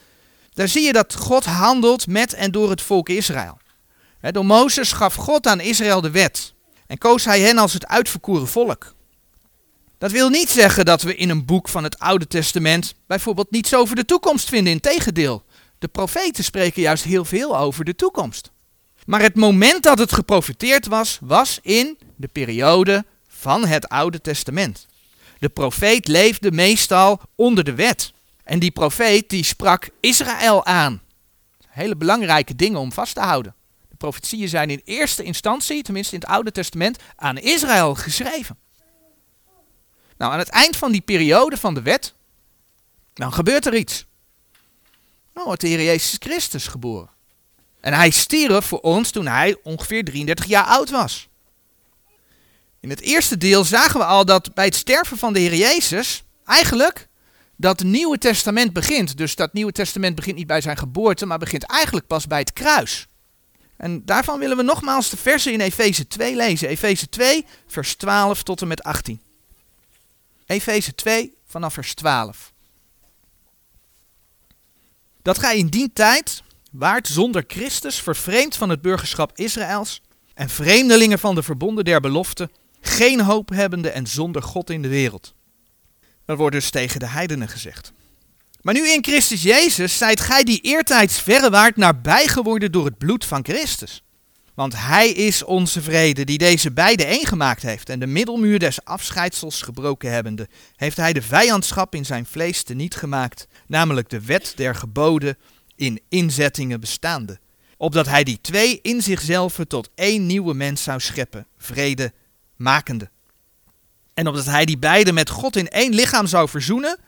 daar 0.52 0.69
zie 0.69 0.82
je 0.82 0.93
dat 0.93 1.14
God 1.14 1.44
handelt 1.44 2.06
met 2.06 2.35
en 2.35 2.50
door 2.50 2.70
het 2.70 2.82
volk 2.82 3.08
Israël. 3.08 3.58
door 4.20 4.46
Mozes 4.46 4.93
gaf 4.93 5.14
God 5.14 5.46
aan 5.46 5.61
Israël 5.61 6.00
de 6.00 6.11
wet 6.11 6.55
en 6.87 6.99
koos 6.99 7.25
hij 7.25 7.41
hen 7.41 7.58
als 7.58 7.73
het 7.73 7.87
uitverkoren 7.87 8.49
volk. 8.49 8.94
Dat 10.05 10.12
wil 10.12 10.29
niet 10.29 10.51
zeggen 10.51 10.85
dat 10.85 11.03
we 11.03 11.17
in 11.17 11.31
een 11.31 11.45
boek 11.45 11.69
van 11.69 11.84
het 11.84 11.99
Oude 11.99 12.27
Testament 12.27 12.94
bijvoorbeeld 13.06 13.51
niets 13.51 13.75
over 13.75 13.96
de 13.96 14.05
toekomst 14.05 14.49
vinden. 14.49 14.73
Integendeel, 14.73 15.44
de 15.79 15.89
profeten 15.89 16.44
spreken 16.44 16.82
juist 16.82 17.05
heel 17.05 17.25
veel 17.25 17.58
over 17.58 17.84
de 17.84 17.96
toekomst. 17.96 18.51
Maar 19.06 19.23
het 19.23 19.34
moment 19.34 19.82
dat 19.82 19.99
het 19.99 20.13
geprofeteerd 20.13 20.87
was, 20.87 21.19
was 21.20 21.58
in 21.63 21.99
de 22.17 22.29
periode 22.29 23.05
van 23.29 23.67
het 23.67 23.89
Oude 23.89 24.20
Testament. 24.20 24.87
De 25.39 25.49
profeet 25.49 26.08
leefde 26.08 26.53
meestal 26.53 27.20
onder 27.34 27.65
de 27.65 27.75
wet. 27.75 28.13
En 28.43 28.58
die 28.58 28.70
profeet 28.70 29.29
die 29.29 29.44
sprak 29.44 29.89
Israël 30.01 30.67
aan. 30.67 31.03
Hele 31.69 31.96
belangrijke 31.96 32.56
dingen 32.56 32.81
om 32.81 32.93
vast 32.93 33.15
te 33.15 33.20
houden. 33.20 33.55
De 33.89 33.96
profetieën 33.96 34.49
zijn 34.49 34.70
in 34.70 34.82
eerste 34.84 35.23
instantie, 35.23 35.82
tenminste 35.82 36.15
in 36.15 36.20
het 36.20 36.31
Oude 36.31 36.53
Testament, 36.53 36.99
aan 37.17 37.39
Israël 37.39 37.94
geschreven. 37.94 38.63
Nou, 40.17 40.33
aan 40.33 40.39
het 40.39 40.49
eind 40.49 40.77
van 40.77 40.93
die 40.93 41.01
periode 41.01 41.56
van 41.56 41.75
de 41.75 41.83
wet, 41.83 42.15
dan 43.15 43.33
gebeurt 43.33 43.67
er 43.67 43.75
iets. 43.75 44.06
Nou 45.35 45.47
wordt 45.47 45.61
de 45.61 45.69
Heer 45.69 45.83
Jezus 45.83 46.17
Christus 46.19 46.67
geboren. 46.67 47.11
En 47.81 47.93
hij 47.93 48.11
stierf 48.11 48.65
voor 48.65 48.81
ons 48.81 49.11
toen 49.11 49.27
hij 49.27 49.56
ongeveer 49.63 50.05
33 50.05 50.44
jaar 50.44 50.65
oud 50.65 50.91
was. 50.91 51.29
In 52.81 52.91
het 52.91 53.01
eerste 53.01 53.39
deel 53.39 53.65
zagen 53.65 53.99
we 53.99 54.06
al 54.06 54.25
dat 54.25 54.55
bij 54.55 54.65
het 54.65 54.75
sterven 54.75 55.19
van 55.19 55.33
de 55.33 55.39
Heer 55.39 55.55
Jezus 55.55 56.25
eigenlijk 56.44 57.09
dat 57.56 57.83
Nieuwe 57.83 58.19
Testament 58.19 58.73
begint. 58.73 59.17
Dus 59.17 59.35
dat 59.35 59.53
Nieuwe 59.53 59.73
Testament 59.73 60.15
begint 60.15 60.37
niet 60.37 60.47
bij 60.47 60.61
zijn 60.61 60.77
geboorte, 60.77 61.27
maar 61.27 61.39
begint 61.39 61.63
eigenlijk 61.63 62.06
pas 62.06 62.27
bij 62.27 62.39
het 62.39 62.53
kruis. 62.53 63.06
En 63.77 64.05
daarvan 64.05 64.39
willen 64.39 64.56
we 64.56 64.63
nogmaals 64.63 65.11
de 65.11 65.17
versen 65.17 65.53
in 65.53 65.61
Efeze 65.61 66.06
2 66.06 66.37
lezen. 66.37 66.69
Efeze 66.69 67.09
2, 67.09 67.47
vers 67.67 67.94
12 67.94 68.43
tot 68.43 68.61
en 68.61 68.69
met 68.69 68.83
18. 68.83 69.21
Efeze 70.46 70.94
2 70.94 71.34
vanaf 71.46 71.74
vers 71.74 71.94
12. 71.94 72.53
Dat 75.22 75.39
gij 75.39 75.58
in 75.58 75.67
die 75.67 75.91
tijd 75.93 76.43
waart 76.70 77.08
zonder 77.08 77.44
Christus, 77.46 78.01
vervreemd 78.01 78.56
van 78.56 78.69
het 78.69 78.82
burgerschap 78.82 79.39
Israëls 79.39 80.03
en 80.34 80.48
vreemdelingen 80.48 81.19
van 81.19 81.34
de 81.34 81.43
verbonden 81.43 81.84
der 81.84 82.01
belofte, 82.01 82.51
geen 82.81 83.20
hoop 83.20 83.48
hebbende 83.48 83.91
en 83.91 84.06
zonder 84.06 84.43
God 84.43 84.70
in 84.70 84.82
de 84.82 84.89
wereld. 84.89 85.34
Dat 86.24 86.36
wordt 86.36 86.55
dus 86.55 86.70
tegen 86.70 87.01
de 87.01 87.06
heidenen 87.06 87.48
gezegd. 87.48 87.93
Maar 88.60 88.74
nu 88.74 88.89
in 88.89 89.05
Christus 89.05 89.43
Jezus 89.43 89.98
zijt 89.98 90.20
gij 90.20 90.44
die 90.44 90.60
eertijds 90.60 91.20
verre 91.20 91.51
waart 91.51 91.77
nabij 91.77 92.27
geworden 92.27 92.72
door 92.72 92.84
het 92.84 92.98
bloed 92.98 93.24
van 93.24 93.44
Christus. 93.44 94.03
Want 94.55 94.75
hij 94.77 95.11
is 95.11 95.43
onze 95.43 95.82
vrede, 95.82 96.25
die 96.25 96.39
deze 96.39 96.70
beide 96.70 97.05
één 97.05 97.27
gemaakt 97.27 97.63
heeft. 97.63 97.89
En 97.89 97.99
de 97.99 98.06
middelmuur 98.06 98.58
des 98.58 98.84
afscheidsels 98.84 99.63
gebroken 99.63 100.13
hebbende, 100.13 100.49
heeft 100.77 100.96
hij 100.96 101.13
de 101.13 101.23
vijandschap 101.23 101.94
in 101.94 102.05
zijn 102.05 102.27
vlees 102.27 102.63
teniet 102.63 102.94
gemaakt, 102.94 103.46
namelijk 103.67 104.08
de 104.08 104.20
wet 104.20 104.53
der 104.56 104.75
geboden 104.75 105.37
in 105.77 106.01
inzettingen 106.08 106.81
bestaande. 106.81 107.39
Opdat 107.77 108.06
hij 108.06 108.25
die 108.25 108.39
twee 108.41 108.79
in 108.82 109.03
zichzelf 109.03 109.58
tot 109.69 109.91
één 109.94 110.27
nieuwe 110.27 110.55
mens 110.55 110.82
zou 110.82 111.01
scheppen, 111.01 111.46
vrede 111.58 112.13
makende. 112.56 113.11
En 114.15 114.27
opdat 114.27 114.44
hij 114.46 114.65
die 114.65 114.79
beide 114.79 115.13
met 115.13 115.31
God 115.31 115.56
in 115.56 115.69
één 115.69 115.94
lichaam 115.94 116.27
zou 116.27 116.49
verzoenen, 116.49 116.99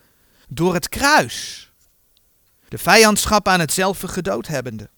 door 0.48 0.74
het 0.74 0.88
kruis. 0.88 1.70
De 2.68 2.78
vijandschap 2.78 3.48
aan 3.48 3.60
hetzelfde 3.60 4.08
gedood 4.08 4.46
hebbende. 4.46 4.90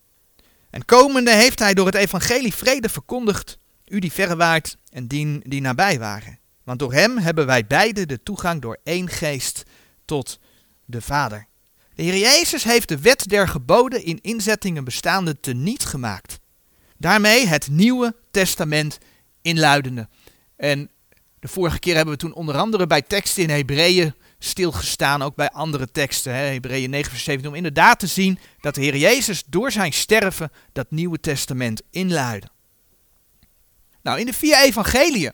En 0.70 0.84
komende 0.84 1.30
heeft 1.30 1.58
hij 1.58 1.74
door 1.74 1.86
het 1.86 1.94
evangelie 1.94 2.54
vrede 2.54 2.88
verkondigd, 2.88 3.58
u 3.86 3.98
die 3.98 4.12
verre 4.12 4.36
waart 4.36 4.76
en 4.90 5.06
die, 5.06 5.40
die 5.48 5.60
nabij 5.60 5.98
waren. 5.98 6.38
Want 6.64 6.78
door 6.78 6.92
hem 6.92 7.18
hebben 7.18 7.46
wij 7.46 7.66
beide 7.66 8.06
de 8.06 8.22
toegang 8.22 8.62
door 8.62 8.78
één 8.84 9.08
geest 9.08 9.62
tot 10.04 10.38
de 10.84 11.00
Vader. 11.00 11.46
De 11.94 12.02
Heer 12.02 12.16
Jezus 12.16 12.64
heeft 12.64 12.88
de 12.88 12.98
wet 12.98 13.28
der 13.28 13.48
geboden 13.48 14.04
in 14.04 14.18
inzettingen 14.20 14.84
bestaande 14.84 15.40
teniet 15.40 15.84
gemaakt. 15.84 16.38
Daarmee 16.96 17.46
het 17.46 17.68
Nieuwe 17.70 18.14
Testament 18.30 18.98
inluidende. 19.42 20.08
En 20.56 20.90
de 21.40 21.48
vorige 21.48 21.78
keer 21.78 21.94
hebben 21.94 22.14
we 22.14 22.20
toen 22.20 22.34
onder 22.34 22.56
andere 22.56 22.86
bij 22.86 23.02
teksten 23.02 23.42
in 23.42 23.50
Hebreeën 23.50 24.14
stilgestaan, 24.38 25.22
ook 25.22 25.34
bij 25.34 25.50
andere 25.50 25.90
teksten, 25.90 26.34
Hebreeën 26.34 26.90
9 26.90 27.10
vers 27.10 27.24
17, 27.24 27.50
om 27.50 27.56
inderdaad 27.56 27.98
te 27.98 28.06
zien 28.06 28.38
dat 28.60 28.74
de 28.74 28.80
Heer 28.80 28.96
Jezus 28.96 29.42
door 29.46 29.72
zijn 29.72 29.92
sterven 29.92 30.52
dat 30.72 30.90
Nieuwe 30.90 31.20
Testament 31.20 31.82
inluidde. 31.90 32.48
Nou, 34.02 34.20
in 34.20 34.26
de 34.26 34.32
vier 34.32 34.62
evangeliën, 34.62 35.32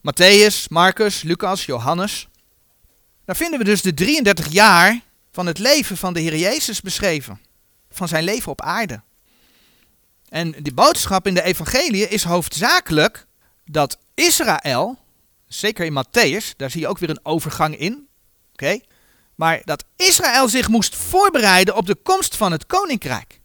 Matthäus, 0.00 0.68
Marcus, 0.68 1.22
Lucas, 1.22 1.64
Johannes, 1.64 2.28
daar 3.24 3.36
vinden 3.36 3.58
we 3.58 3.64
dus 3.64 3.82
de 3.82 3.94
33 3.94 4.48
jaar 4.48 5.00
van 5.32 5.46
het 5.46 5.58
leven 5.58 5.96
van 5.96 6.12
de 6.12 6.20
Heer 6.20 6.36
Jezus 6.36 6.80
beschreven, 6.80 7.40
van 7.90 8.08
zijn 8.08 8.24
leven 8.24 8.52
op 8.52 8.60
aarde. 8.60 9.02
En 10.28 10.50
die 10.50 10.74
boodschap 10.74 11.26
in 11.26 11.34
de 11.34 11.42
evangelie 11.42 12.08
is 12.08 12.24
hoofdzakelijk 12.24 13.26
dat 13.64 13.98
Israël, 14.14 14.98
zeker 15.46 15.84
in 15.84 16.04
Matthäus, 16.04 16.56
daar 16.56 16.70
zie 16.70 16.80
je 16.80 16.88
ook 16.88 16.98
weer 16.98 17.10
een 17.10 17.24
overgang 17.24 17.78
in, 17.78 18.07
Oké? 18.62 18.80
Maar 19.34 19.60
dat 19.64 19.84
Israël 19.96 20.48
zich 20.48 20.68
moest 20.68 20.96
voorbereiden 20.96 21.76
op 21.76 21.86
de 21.86 21.94
komst 21.94 22.36
van 22.36 22.52
het 22.52 22.66
koninkrijk. 22.66 23.40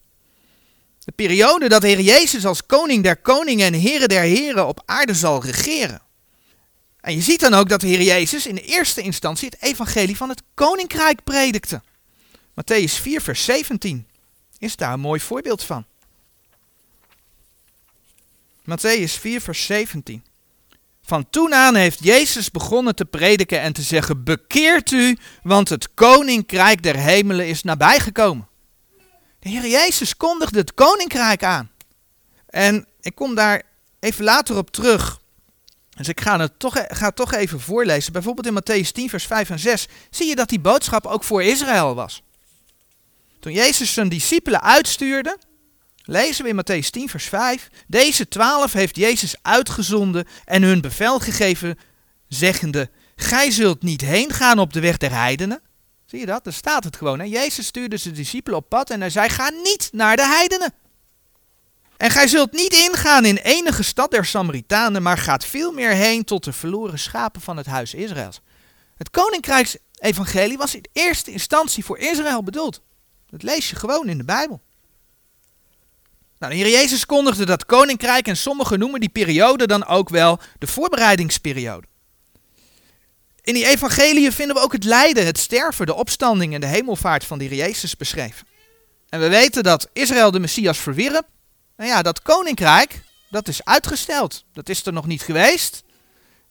De 1.00 1.12
periode 1.12 1.70
dat 1.70 1.84
Heer 1.84 2.00
Jezus 2.00 2.46
als 2.46 2.66
koning 2.66 3.04
der 3.04 3.18
koningen 3.18 3.66
en 3.66 3.74
heren 3.74 4.10
der 4.10 4.22
heren 4.22 4.68
op 4.68 4.84
aarde 4.86 5.14
zal 5.14 5.44
regeren. 5.44 6.02
En 7.00 7.16
je 7.16 7.22
ziet 7.22 7.40
dan 7.40 7.54
ook 7.54 7.70
dat 7.70 7.82
de 7.82 7.88
Heer 7.88 8.02
Jezus 8.02 8.48
in 8.48 8.56
de 8.56 8.62
eerste 8.62 9.02
instantie 9.02 9.50
het 9.50 9.62
evangelie 9.62 10.18
van 10.18 10.30
het 10.30 10.42
koninkrijk 10.54 11.24
predikte. 11.24 11.82
Matthäus 12.62 13.02
4, 13.02 13.22
vers 13.22 13.46
17 13.46 14.08
is 14.58 14.76
daar 14.76 14.94
een 14.94 15.00
mooi 15.00 15.20
voorbeeld 15.20 15.64
van. 15.64 15.86
Matthäus 18.62 19.20
4, 19.20 19.42
vers 19.42 19.66
17. 19.66 20.24
Van 21.06 21.30
toen 21.30 21.54
aan 21.54 21.76
heeft 21.76 22.04
Jezus 22.04 22.52
begonnen 22.52 22.96
te 22.96 23.06
prediken 23.06 23.60
en 23.60 23.74
te 23.74 23.82
zeggen: 23.82 24.24
Bekeert 24.24 24.92
u, 24.92 25.18
want 25.44 25.70
het 25.70 25.94
koninkrijk 25.94 26.84
der 26.84 26.96
hemelen 26.96 27.48
is 27.48 27.64
nabijgekomen. 27.64 28.48
De 29.40 29.50
Heer 29.50 29.68
Jezus 29.68 30.18
kondigde 30.18 30.60
het 30.60 30.74
koninkrijk 30.74 31.44
aan. 31.44 31.72
En 32.46 32.88
ik 33.02 33.16
kom 33.16 33.36
daar 33.36 33.64
even 34.00 34.24
later 34.24 34.58
op 34.58 34.72
terug. 34.72 35.22
Dus 35.90 36.08
ik 36.08 36.22
ga 36.22 36.40
het 36.40 36.60
toch, 36.60 36.74
ga 36.88 37.06
het 37.06 37.16
toch 37.16 37.34
even 37.34 37.60
voorlezen. 37.60 38.14
Bijvoorbeeld 38.14 38.48
in 38.48 38.62
Matthäus 38.62 38.92
10, 38.92 39.10
vers 39.10 39.26
5 39.26 39.50
en 39.50 39.60
6 39.60 39.88
zie 40.10 40.28
je 40.28 40.36
dat 40.36 40.50
die 40.50 40.60
boodschap 40.60 41.06
ook 41.06 41.24
voor 41.24 41.44
Israël 41.44 41.96
was. 41.96 42.24
Toen 43.40 43.54
Jezus 43.54 43.94
zijn 43.94 44.10
discipelen 44.10 44.62
uitstuurde, 44.62 45.38
Lezen 46.06 46.44
we 46.44 46.50
in 46.50 46.56
Matthäus 46.56 46.90
10, 46.90 47.10
vers 47.10 47.26
5. 47.26 47.70
Deze 47.88 48.28
twaalf 48.28 48.74
heeft 48.74 48.96
Jezus 48.96 49.36
uitgezonden 49.42 50.28
en 50.46 50.64
hun 50.64 50.82
bevel 50.82 51.20
gegeven, 51.20 51.78
zeggende: 52.28 52.90
Gij 53.16 53.52
zult 53.52 53.84
niet 53.84 54.02
heen 54.02 54.32
gaan 54.32 54.60
op 54.60 54.74
de 54.74 54.80
weg 54.80 54.98
der 54.98 55.12
heidenen. 55.12 55.62
Zie 56.06 56.20
je 56.20 56.26
dat? 56.26 56.44
Daar 56.44 56.54
staat 56.54 56.84
het 56.84 56.96
gewoon. 56.96 57.20
Hè? 57.20 57.26
Jezus 57.26 57.66
stuurde 57.66 57.98
zijn 57.98 58.14
discipelen 58.14 58.60
op 58.60 58.70
pad 58.70 58.90
en 58.90 59.00
hij 59.00 59.10
zei: 59.10 59.30
Ga 59.30 59.50
niet 59.50 59.90
naar 59.92 60.16
de 60.16 60.26
heidenen. 60.26 60.74
En 61.98 62.12
gij 62.12 62.28
zult 62.28 62.52
niet 62.52 62.74
ingaan 62.74 63.26
in 63.26 63.38
enige 63.38 63.84
stad 63.84 64.12
der 64.12 64.26
Samaritanen, 64.26 65.02
maar 65.02 65.18
gaat 65.18 65.46
veel 65.46 65.72
meer 65.72 65.92
heen 65.92 66.24
tot 66.24 66.44
de 66.44 66.54
verloren 66.54 67.00
schapen 67.00 67.42
van 67.42 67.58
het 67.58 67.66
huis 67.66 67.94
Israëls. 67.94 68.42
Het 68.96 69.10
koninkrijksevangelie 69.10 70.58
was 70.58 70.76
in 70.76 70.86
eerste 70.94 71.32
instantie 71.32 71.86
voor 71.86 71.98
Israël 71.98 72.44
bedoeld. 72.44 72.82
Dat 73.30 73.44
lees 73.44 73.70
je 73.70 73.76
gewoon 73.76 74.10
in 74.10 74.18
de 74.18 74.24
Bijbel. 74.24 74.62
Nou, 76.50 76.64
de 76.64 76.70
Jezus 76.70 77.06
kondigde 77.06 77.46
dat 77.46 77.66
koninkrijk 77.66 78.28
en 78.28 78.38
sommigen 78.38 78.80
noemen 78.80 79.00
die 79.00 79.10
periode 79.10 79.68
dan 79.68 79.86
ook 79.86 80.10
wel 80.10 80.40
de 80.60 80.68
voorbereidingsperiode. 80.68 81.88
In 83.42 83.54
die 83.54 83.66
evangeliën 83.66 84.32
vinden 84.32 84.56
we 84.56 84.62
ook 84.62 84.72
het 84.72 84.84
lijden, 84.84 85.26
het 85.26 85.38
sterven, 85.38 85.86
de 85.86 85.94
opstanding 85.94 86.54
en 86.54 86.62
de 86.62 86.68
hemelvaart 86.68 87.24
van 87.24 87.38
de 87.38 87.56
Jezus 87.56 87.98
beschreven. 87.98 88.48
En 89.10 89.20
we 89.20 89.30
weten 89.30 89.64
dat 89.64 89.90
Israël 89.94 90.32
de 90.32 90.40
Messias 90.40 90.78
verwierp. 90.78 91.28
Nou 91.78 91.90
ja, 91.90 92.02
dat 92.02 92.22
koninkrijk, 92.22 93.04
dat 93.30 93.48
is 93.48 93.66
uitgesteld. 93.66 94.46
Dat 94.54 94.70
is 94.70 94.86
er 94.86 94.94
nog 94.94 95.06
niet 95.06 95.22
geweest. 95.22 95.84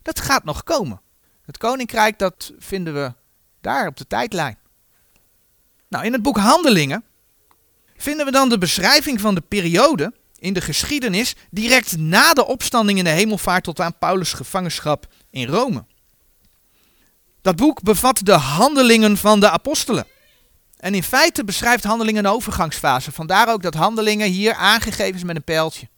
Dat 0.02 0.20
gaat 0.20 0.44
nog 0.44 0.62
komen. 0.62 1.00
Het 1.44 1.58
koninkrijk, 1.58 2.18
dat 2.18 2.52
vinden 2.58 2.94
we 2.94 3.12
daar 3.60 3.86
op 3.86 3.96
de 3.96 4.06
tijdlijn. 4.06 4.58
Nou, 5.88 6.04
in 6.04 6.12
het 6.12 6.22
boek 6.22 6.36
Handelingen 6.36 7.04
vinden 8.02 8.26
we 8.26 8.32
dan 8.32 8.48
de 8.48 8.58
beschrijving 8.58 9.20
van 9.20 9.34
de 9.34 9.40
periode 9.40 10.12
in 10.38 10.52
de 10.52 10.60
geschiedenis 10.60 11.34
direct 11.50 11.96
na 11.96 12.32
de 12.32 12.46
opstanding 12.46 12.98
in 12.98 13.04
de 13.04 13.10
hemelvaart 13.10 13.64
tot 13.64 13.80
aan 13.80 13.98
Paulus' 13.98 14.32
gevangenschap 14.32 15.06
in 15.30 15.46
Rome. 15.46 15.84
Dat 17.40 17.56
boek 17.56 17.82
bevat 17.82 18.20
de 18.24 18.32
handelingen 18.32 19.16
van 19.16 19.40
de 19.40 19.50
apostelen. 19.50 20.06
En 20.76 20.94
in 20.94 21.02
feite 21.02 21.44
beschrijft 21.44 21.84
handelingen 21.84 22.24
een 22.24 22.32
overgangsfase. 22.32 23.12
Vandaar 23.12 23.48
ook 23.48 23.62
dat 23.62 23.74
handelingen 23.74 24.30
hier 24.30 24.54
aangegeven 24.54 25.14
is 25.14 25.24
met 25.24 25.36
een 25.36 25.44
pijltje. 25.44 25.88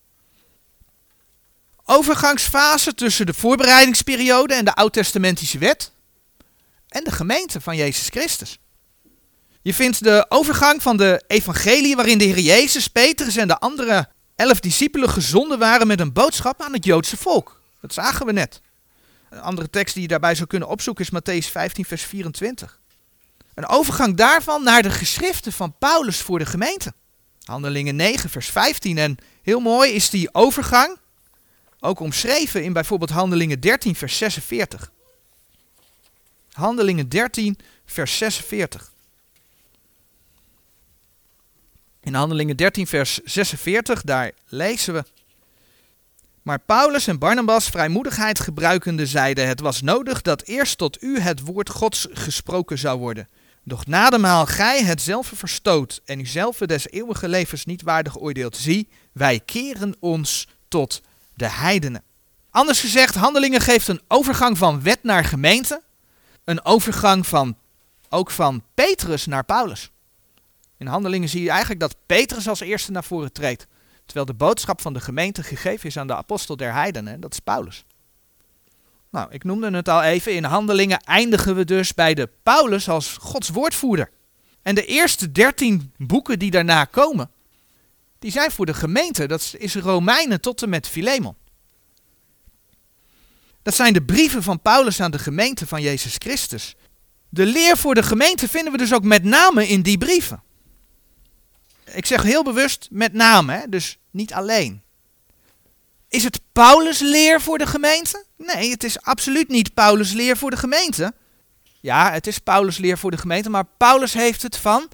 Overgangsfase 1.84 2.94
tussen 2.94 3.26
de 3.26 3.34
voorbereidingsperiode 3.34 4.54
en 4.54 4.64
de 4.64 4.74
oud-testamentische 4.74 5.58
wet 5.58 5.92
en 6.88 7.04
de 7.04 7.12
gemeente 7.12 7.60
van 7.60 7.76
Jezus 7.76 8.08
Christus. 8.08 8.58
Je 9.64 9.74
vindt 9.74 10.04
de 10.04 10.26
overgang 10.28 10.82
van 10.82 10.96
de 10.96 11.24
evangelie 11.26 11.96
waarin 11.96 12.18
de 12.18 12.24
Heer 12.24 12.38
Jezus, 12.38 12.88
Petrus 12.88 13.36
en 13.36 13.48
de 13.48 13.58
andere 13.58 14.08
elf 14.36 14.60
discipelen 14.60 15.08
gezonden 15.08 15.58
waren 15.58 15.86
met 15.86 16.00
een 16.00 16.12
boodschap 16.12 16.62
aan 16.62 16.72
het 16.72 16.84
Joodse 16.84 17.16
volk. 17.16 17.60
Dat 17.80 17.92
zagen 17.92 18.26
we 18.26 18.32
net. 18.32 18.60
Een 19.30 19.40
andere 19.40 19.70
tekst 19.70 19.94
die 19.94 20.02
je 20.02 20.08
daarbij 20.08 20.34
zou 20.34 20.48
kunnen 20.48 20.68
opzoeken 20.68 21.04
is 21.04 21.10
Matthäus 21.10 21.50
15, 21.50 21.84
vers 21.84 22.02
24. 22.02 22.80
Een 23.54 23.66
overgang 23.66 24.16
daarvan 24.16 24.62
naar 24.62 24.82
de 24.82 24.90
geschriften 24.90 25.52
van 25.52 25.78
Paulus 25.78 26.20
voor 26.20 26.38
de 26.38 26.46
gemeente. 26.46 26.92
Handelingen 27.44 27.96
9, 27.96 28.30
vers 28.30 28.48
15. 28.48 28.98
En 28.98 29.16
heel 29.42 29.60
mooi 29.60 29.92
is 29.92 30.10
die 30.10 30.34
overgang 30.34 30.98
ook 31.80 32.00
omschreven 32.00 32.64
in 32.64 32.72
bijvoorbeeld 32.72 33.10
Handelingen 33.10 33.60
13, 33.60 33.94
vers 33.94 34.16
46. 34.16 34.90
Handelingen 36.52 37.08
13, 37.08 37.58
vers 37.86 38.18
46. 38.18 38.92
In 42.04 42.14
Handelingen 42.14 42.56
13, 42.56 42.86
vers 42.86 43.20
46, 43.24 44.02
daar 44.02 44.32
lezen 44.48 44.94
we. 44.94 45.04
Maar 46.42 46.58
Paulus 46.58 47.06
en 47.06 47.18
Barnabas, 47.18 47.68
vrijmoedigheid 47.68 48.40
gebruikende, 48.40 49.06
zeiden: 49.06 49.48
Het 49.48 49.60
was 49.60 49.82
nodig 49.82 50.22
dat 50.22 50.42
eerst 50.42 50.78
tot 50.78 51.02
u 51.02 51.20
het 51.20 51.40
woord 51.40 51.70
Gods 51.70 52.06
gesproken 52.10 52.78
zou 52.78 52.98
worden. 52.98 53.28
Doch 53.62 53.86
nademaal 53.86 54.46
gij 54.46 54.82
hetzelfde 54.82 55.36
verstoot 55.36 56.00
en 56.04 56.20
uzelf 56.20 56.56
des 56.56 56.90
eeuwige 56.90 57.28
levens 57.28 57.64
niet 57.64 57.82
waardig 57.82 58.20
oordeelt. 58.20 58.56
Zie, 58.56 58.88
wij 59.12 59.40
keren 59.44 59.96
ons 60.00 60.48
tot 60.68 61.02
de 61.34 61.48
heidenen. 61.48 62.02
Anders 62.50 62.80
gezegd, 62.80 63.14
Handelingen 63.14 63.60
geeft 63.60 63.88
een 63.88 64.02
overgang 64.08 64.58
van 64.58 64.82
wet 64.82 65.02
naar 65.02 65.24
gemeente. 65.24 65.82
Een 66.44 66.64
overgang 66.64 67.26
van, 67.26 67.56
ook 68.08 68.30
van 68.30 68.62
Petrus 68.74 69.26
naar 69.26 69.44
Paulus. 69.44 69.90
In 70.84 70.90
handelingen 70.90 71.28
zie 71.28 71.42
je 71.42 71.50
eigenlijk 71.50 71.80
dat 71.80 71.96
Petrus 72.06 72.48
als 72.48 72.60
eerste 72.60 72.92
naar 72.92 73.04
voren 73.04 73.32
treedt. 73.32 73.66
Terwijl 74.04 74.26
de 74.26 74.34
boodschap 74.34 74.80
van 74.80 74.92
de 74.92 75.00
gemeente 75.00 75.42
gegeven 75.42 75.88
is 75.88 75.96
aan 75.96 76.06
de 76.06 76.14
apostel 76.14 76.56
der 76.56 76.72
heidenen, 76.72 77.20
dat 77.20 77.32
is 77.32 77.38
Paulus. 77.38 77.84
Nou, 79.10 79.28
ik 79.30 79.44
noemde 79.44 79.70
het 79.70 79.88
al 79.88 80.02
even, 80.02 80.34
in 80.34 80.44
handelingen 80.44 81.00
eindigen 81.00 81.56
we 81.56 81.64
dus 81.64 81.94
bij 81.94 82.14
de 82.14 82.28
Paulus 82.42 82.88
als 82.88 83.16
Gods 83.20 83.48
woordvoerder. 83.48 84.10
En 84.62 84.74
de 84.74 84.84
eerste 84.84 85.32
dertien 85.32 85.92
boeken 85.96 86.38
die 86.38 86.50
daarna 86.50 86.84
komen, 86.84 87.30
Die 88.18 88.30
zijn 88.30 88.50
voor 88.50 88.66
de 88.66 88.74
gemeente. 88.74 89.26
Dat 89.26 89.54
is 89.58 89.74
Romeinen 89.74 90.40
tot 90.40 90.62
en 90.62 90.68
met 90.68 90.88
Filemon. 90.88 91.36
Dat 93.62 93.74
zijn 93.74 93.92
de 93.92 94.02
brieven 94.02 94.42
van 94.42 94.60
Paulus 94.60 95.00
aan 95.00 95.10
de 95.10 95.18
gemeente 95.18 95.66
van 95.66 95.82
Jezus 95.82 96.14
Christus. 96.18 96.76
De 97.28 97.46
leer 97.46 97.76
voor 97.76 97.94
de 97.94 98.02
gemeente 98.02 98.48
vinden 98.48 98.72
we 98.72 98.78
dus 98.78 98.94
ook 98.94 99.04
met 99.04 99.24
name 99.24 99.68
in 99.68 99.82
die 99.82 99.98
brieven. 99.98 100.42
Ik 101.94 102.06
zeg 102.06 102.22
heel 102.22 102.44
bewust 102.44 102.88
met 102.90 103.12
name, 103.12 103.52
hè? 103.52 103.68
dus 103.68 103.98
niet 104.10 104.32
alleen. 104.32 104.82
Is 106.08 106.24
het 106.24 106.40
Paulus 106.52 106.98
leer 106.98 107.40
voor 107.40 107.58
de 107.58 107.66
gemeente? 107.66 108.24
Nee, 108.36 108.70
het 108.70 108.84
is 108.84 109.00
absoluut 109.02 109.48
niet 109.48 109.74
Paulus 109.74 110.12
leer 110.12 110.36
voor 110.36 110.50
de 110.50 110.56
gemeente. 110.56 111.14
Ja, 111.80 112.12
het 112.12 112.26
is 112.26 112.38
Paulus 112.38 112.78
leer 112.78 112.98
voor 112.98 113.10
de 113.10 113.18
gemeente, 113.18 113.50
maar 113.50 113.64
Paulus 113.76 114.12
heeft 114.12 114.42
het 114.42 114.56
van 114.56 114.88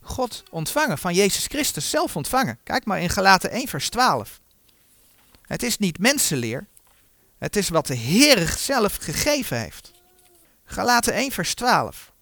God 0.00 0.42
ontvangen, 0.50 0.98
van 0.98 1.14
Jezus 1.14 1.46
Christus 1.46 1.90
zelf 1.90 2.16
ontvangen. 2.16 2.58
Kijk 2.62 2.84
maar 2.84 3.00
in 3.00 3.10
Galaten 3.10 3.50
1 3.50 3.68
vers 3.68 3.88
12. 3.88 4.40
Het 5.42 5.62
is 5.62 5.78
niet 5.78 5.98
mensenleer, 5.98 6.66
het 7.38 7.56
is 7.56 7.68
wat 7.68 7.86
de 7.86 7.94
Heer 7.94 8.54
zelf 8.58 8.96
gegeven 8.96 9.58
heeft. 9.58 9.92
Galaten 10.64 11.12
1 11.12 11.32
vers 11.32 11.54
12. 11.54 12.12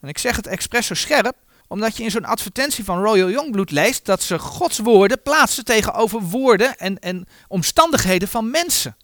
En 0.00 0.08
ik 0.08 0.18
zeg 0.18 0.36
het 0.36 0.46
expres 0.46 0.86
zo 0.86 0.94
scherp, 0.94 1.36
omdat 1.68 1.96
je 1.96 2.02
in 2.02 2.10
zo'n 2.10 2.24
advertentie 2.24 2.84
van 2.84 3.02
Royal 3.02 3.30
Youngblood 3.30 3.70
leest 3.70 4.04
dat 4.04 4.22
ze 4.22 4.38
Gods 4.38 4.78
woorden 4.78 5.22
plaatsen 5.22 5.64
tegenover 5.64 6.20
woorden 6.20 6.76
en, 6.76 6.98
en 6.98 7.26
omstandigheden 7.48 8.28
van 8.28 8.50
mensen. 8.50 8.96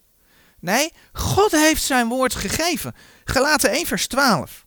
Nee, 0.60 0.92
God 1.12 1.50
heeft 1.50 1.82
zijn 1.82 2.08
woord 2.08 2.34
gegeven. 2.34 2.94
Gelaten 3.24 3.70
1 3.70 3.86
vers 3.86 4.06
12. 4.06 4.64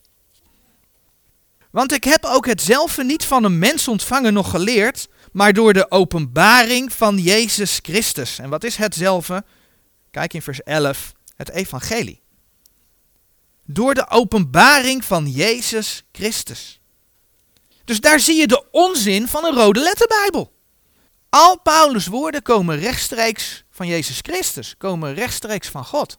Want 1.72 1.92
ik 1.92 2.04
heb 2.04 2.26
ook 2.26 2.46
hetzelfde 2.46 3.04
niet 3.04 3.26
van 3.26 3.44
een 3.44 3.60
mens 3.60 3.88
ontvangen 3.88 4.34
nog 4.34 4.50
geleerd, 4.50 5.08
maar 5.32 5.54
door 5.54 5.74
de 5.74 5.92
openbaring 5.92 6.94
van 6.94 7.18
Jezus 7.18 7.80
Christus. 7.82 8.40
En 8.40 8.50
wat 8.50 8.64
is 8.64 8.76
hetzelfde? 8.76 9.46
Kijk 10.12 10.34
in 10.34 10.42
vers 10.42 10.64
11, 10.64 11.14
het 11.36 11.50
evangelie. 11.50 12.22
Door 13.66 13.94
de 13.94 14.10
openbaring 14.10 15.06
van 15.06 15.32
Jezus 15.32 16.04
Christus. 16.12 16.77
Dus 17.88 18.00
daar 18.00 18.20
zie 18.20 18.36
je 18.36 18.48
de 18.48 18.64
onzin 18.72 19.28
van 19.28 19.46
een 19.46 19.54
rode 19.54 19.80
letterbijbel. 19.80 20.54
Al 21.30 21.60
Paulus' 21.60 22.08
woorden 22.08 22.42
komen 22.42 22.80
rechtstreeks 22.80 23.64
van 23.70 23.88
Jezus 23.88 24.20
Christus, 24.22 24.76
komen 24.78 25.14
rechtstreeks 25.14 25.70
van 25.70 25.86
God. 25.86 26.18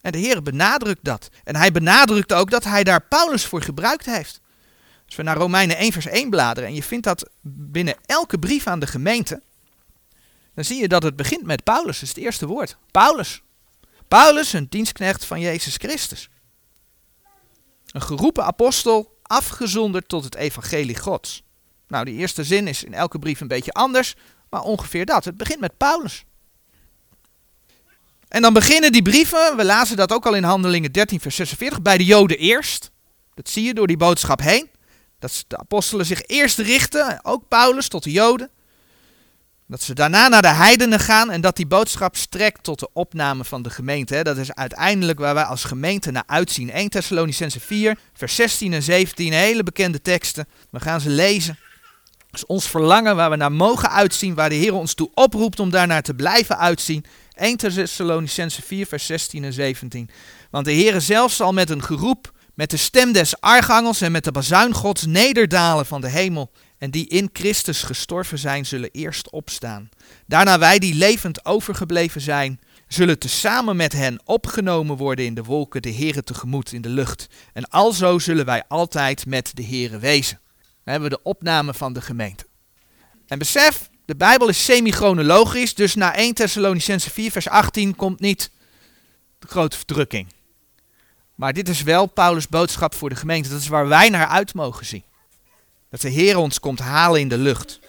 En 0.00 0.12
de 0.12 0.18
Heer 0.18 0.42
benadrukt 0.42 1.04
dat. 1.04 1.28
En 1.44 1.56
hij 1.56 1.72
benadrukt 1.72 2.32
ook 2.32 2.50
dat 2.50 2.64
hij 2.64 2.84
daar 2.84 3.02
Paulus 3.02 3.44
voor 3.44 3.62
gebruikt 3.62 4.06
heeft. 4.06 4.40
Als 5.06 5.16
we 5.16 5.22
naar 5.22 5.36
Romeinen 5.36 5.76
1 5.76 5.92
vers 5.92 6.06
1 6.06 6.30
bladeren 6.30 6.68
en 6.68 6.74
je 6.74 6.82
vindt 6.82 7.04
dat 7.04 7.30
binnen 7.42 7.96
elke 8.06 8.38
brief 8.38 8.66
aan 8.66 8.80
de 8.80 8.86
gemeente, 8.86 9.42
dan 10.54 10.64
zie 10.64 10.80
je 10.80 10.88
dat 10.88 11.02
het 11.02 11.16
begint 11.16 11.42
met 11.42 11.64
Paulus, 11.64 11.94
dat 11.94 12.02
is 12.02 12.08
het 12.08 12.24
eerste 12.24 12.46
woord. 12.46 12.76
Paulus. 12.90 13.42
Paulus, 14.08 14.52
een 14.52 14.66
dienstknecht 14.68 15.24
van 15.24 15.40
Jezus 15.40 15.76
Christus. 15.76 16.28
Een 17.86 18.02
geroepen 18.02 18.44
apostel, 18.44 19.18
afgezonderd 19.30 20.08
tot 20.08 20.24
het 20.24 20.34
evangelie 20.34 20.98
Gods. 20.98 21.42
Nou, 21.88 22.04
die 22.04 22.14
eerste 22.14 22.44
zin 22.44 22.68
is 22.68 22.84
in 22.84 22.94
elke 22.94 23.18
brief 23.18 23.40
een 23.40 23.48
beetje 23.48 23.72
anders, 23.72 24.14
maar 24.48 24.62
ongeveer 24.62 25.06
dat. 25.06 25.24
Het 25.24 25.36
begint 25.36 25.60
met 25.60 25.76
Paulus. 25.76 26.24
En 28.28 28.42
dan 28.42 28.52
beginnen 28.52 28.92
die 28.92 29.02
brieven, 29.02 29.56
we 29.56 29.64
lazen 29.64 29.96
dat 29.96 30.12
ook 30.12 30.26
al 30.26 30.34
in 30.34 30.42
Handelingen 30.42 30.92
13, 30.92 31.20
vers 31.20 31.36
46, 31.36 31.82
bij 31.82 31.98
de 31.98 32.04
Joden 32.04 32.38
eerst. 32.38 32.90
Dat 33.34 33.48
zie 33.48 33.64
je 33.64 33.74
door 33.74 33.86
die 33.86 33.96
boodschap 33.96 34.40
heen. 34.40 34.70
Dat 35.18 35.44
de 35.46 35.58
apostelen 35.58 36.06
zich 36.06 36.22
eerst 36.26 36.58
richten, 36.58 37.24
ook 37.24 37.48
Paulus, 37.48 37.88
tot 37.88 38.02
de 38.02 38.10
Joden. 38.10 38.50
Dat 39.70 39.82
ze 39.82 39.94
daarna 39.94 40.28
naar 40.28 40.42
de 40.42 40.48
heidenen 40.48 41.00
gaan 41.00 41.30
en 41.30 41.40
dat 41.40 41.56
die 41.56 41.66
boodschap 41.66 42.16
strekt 42.16 42.62
tot 42.62 42.78
de 42.78 42.88
opname 42.92 43.44
van 43.44 43.62
de 43.62 43.70
gemeente. 43.70 44.22
Dat 44.22 44.36
is 44.36 44.54
uiteindelijk 44.54 45.18
waar 45.18 45.34
wij 45.34 45.44
als 45.44 45.64
gemeente 45.64 46.10
naar 46.10 46.22
uitzien. 46.26 46.70
1 46.70 46.88
Thessalonicense 46.88 47.60
4, 47.60 47.98
vers 48.12 48.34
16 48.34 48.72
en 48.72 48.82
17, 48.82 49.32
hele 49.32 49.62
bekende 49.62 50.02
teksten. 50.02 50.48
We 50.70 50.80
gaan 50.80 51.00
ze 51.00 51.08
lezen. 51.08 51.58
Dat 52.30 52.40
is 52.40 52.46
ons 52.46 52.68
verlangen 52.68 53.16
waar 53.16 53.30
we 53.30 53.36
naar 53.36 53.52
mogen 53.52 53.90
uitzien, 53.90 54.34
waar 54.34 54.48
de 54.48 54.54
Heer 54.54 54.74
ons 54.74 54.94
toe 54.94 55.10
oproept 55.14 55.60
om 55.60 55.70
daarnaar 55.70 56.02
te 56.02 56.14
blijven 56.14 56.58
uitzien. 56.58 57.04
1 57.34 57.56
Thessalonicense 57.56 58.62
4, 58.62 58.86
vers 58.86 59.06
16 59.06 59.44
en 59.44 59.52
17. 59.52 60.10
Want 60.50 60.64
de 60.64 60.72
Heer 60.72 61.00
zelf 61.00 61.32
zal 61.32 61.52
met 61.52 61.70
een 61.70 61.82
geroep, 61.82 62.32
met 62.54 62.70
de 62.70 62.76
stem 62.76 63.12
des 63.12 63.40
archangels 63.40 64.00
en 64.00 64.12
met 64.12 64.24
de 64.24 64.32
bazuin 64.32 64.74
Gods 64.74 65.06
nederdalen 65.06 65.86
van 65.86 66.00
de 66.00 66.08
hemel. 66.08 66.50
En 66.80 66.90
die 66.90 67.06
in 67.06 67.30
Christus 67.32 67.82
gestorven 67.82 68.38
zijn, 68.38 68.66
zullen 68.66 68.90
eerst 68.92 69.30
opstaan. 69.30 69.88
Daarna 70.26 70.58
wij 70.58 70.78
die 70.78 70.94
levend 70.94 71.44
overgebleven 71.44 72.20
zijn, 72.20 72.60
zullen 72.88 73.18
tezamen 73.18 73.76
met 73.76 73.92
hen 73.92 74.20
opgenomen 74.24 74.96
worden 74.96 75.24
in 75.24 75.34
de 75.34 75.42
wolken 75.42 75.82
de 75.82 75.94
Heere 75.94 76.22
tegemoet 76.22 76.72
in 76.72 76.82
de 76.82 76.88
lucht. 76.88 77.26
En 77.52 77.68
alzo 77.68 78.18
zullen 78.18 78.44
wij 78.44 78.64
altijd 78.68 79.26
met 79.26 79.50
de 79.54 79.64
Heere 79.64 79.98
wezen. 79.98 80.40
Dan 80.56 80.92
hebben 80.92 81.10
we 81.10 81.16
de 81.16 81.22
opname 81.22 81.74
van 81.74 81.92
de 81.92 82.00
gemeente. 82.00 82.46
En 83.26 83.38
besef, 83.38 83.90
de 84.04 84.16
Bijbel 84.16 84.48
is 84.48 84.64
semi-chronologisch, 84.64 85.74
dus 85.74 85.94
na 85.94 86.14
1 86.14 86.34
Thessalonicense 86.34 87.10
4 87.10 87.30
vers 87.30 87.48
18 87.48 87.96
komt 87.96 88.20
niet 88.20 88.50
de 89.38 89.46
grote 89.46 89.76
verdrukking. 89.76 90.26
Maar 91.34 91.52
dit 91.52 91.68
is 91.68 91.82
wel 91.82 92.06
Paulus' 92.06 92.48
boodschap 92.48 92.94
voor 92.94 93.08
de 93.08 93.16
gemeente. 93.16 93.48
Dat 93.48 93.60
is 93.60 93.68
waar 93.68 93.88
wij 93.88 94.08
naar 94.08 94.26
uit 94.26 94.54
mogen 94.54 94.86
zien. 94.86 95.04
Dat 95.90 96.00
de 96.00 96.08
Heer 96.08 96.36
ons 96.36 96.60
komt 96.60 96.78
halen 96.78 97.20
in 97.20 97.28
de 97.28 97.38
lucht. 97.38 97.80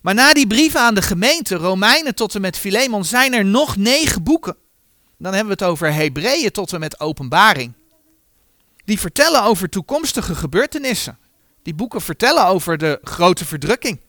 Maar 0.00 0.14
na 0.14 0.32
die 0.32 0.46
brieven 0.46 0.80
aan 0.80 0.94
de 0.94 1.02
gemeente, 1.02 1.54
Romeinen 1.54 2.14
tot 2.14 2.34
en 2.34 2.40
met 2.40 2.58
Filemon, 2.58 3.04
zijn 3.04 3.34
er 3.34 3.44
nog 3.44 3.76
negen 3.76 4.22
boeken. 4.22 4.56
Dan 5.18 5.34
hebben 5.34 5.56
we 5.56 5.64
het 5.64 5.70
over 5.72 5.92
Hebreeën 5.92 6.50
tot 6.50 6.72
en 6.72 6.80
met 6.80 7.00
Openbaring. 7.00 7.72
Die 8.84 9.00
vertellen 9.00 9.42
over 9.42 9.68
toekomstige 9.68 10.34
gebeurtenissen. 10.34 11.18
Die 11.62 11.74
boeken 11.74 12.00
vertellen 12.00 12.46
over 12.46 12.78
de 12.78 12.98
grote 13.02 13.44
verdrukking. 13.44 14.00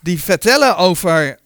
Die 0.00 0.22
vertellen 0.22 0.76
over 0.76 1.38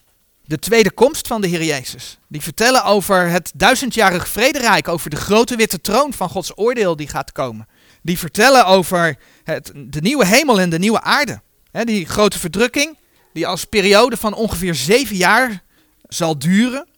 de 0.44 0.58
tweede 0.58 0.90
komst 0.90 1.26
van 1.26 1.40
de 1.40 1.46
Heer 1.46 1.64
Jezus. 1.64 2.18
Die 2.28 2.42
vertellen 2.42 2.84
over 2.84 3.28
het 3.28 3.52
duizendjarig 3.54 4.28
vrederijk, 4.28 4.88
over 4.88 5.10
de 5.10 5.16
grote 5.16 5.56
witte 5.56 5.80
troon 5.80 6.12
van 6.12 6.28
Gods 6.28 6.58
oordeel 6.58 6.96
die 6.96 7.08
gaat 7.08 7.32
komen. 7.32 7.68
Die 8.02 8.18
vertellen 8.18 8.66
over 8.66 9.18
het, 9.52 9.72
de 9.74 10.00
nieuwe 10.00 10.26
hemel 10.26 10.60
en 10.60 10.70
de 10.70 10.78
nieuwe 10.78 11.00
aarde. 11.00 11.40
die 11.84 12.06
grote 12.06 12.38
verdrukking, 12.38 12.98
die 13.32 13.46
als 13.46 13.64
periode 13.64 14.16
van 14.16 14.34
ongeveer 14.34 14.74
zeven 14.74 15.16
jaar 15.16 15.62
zal 16.08 16.38
duren, 16.38 16.88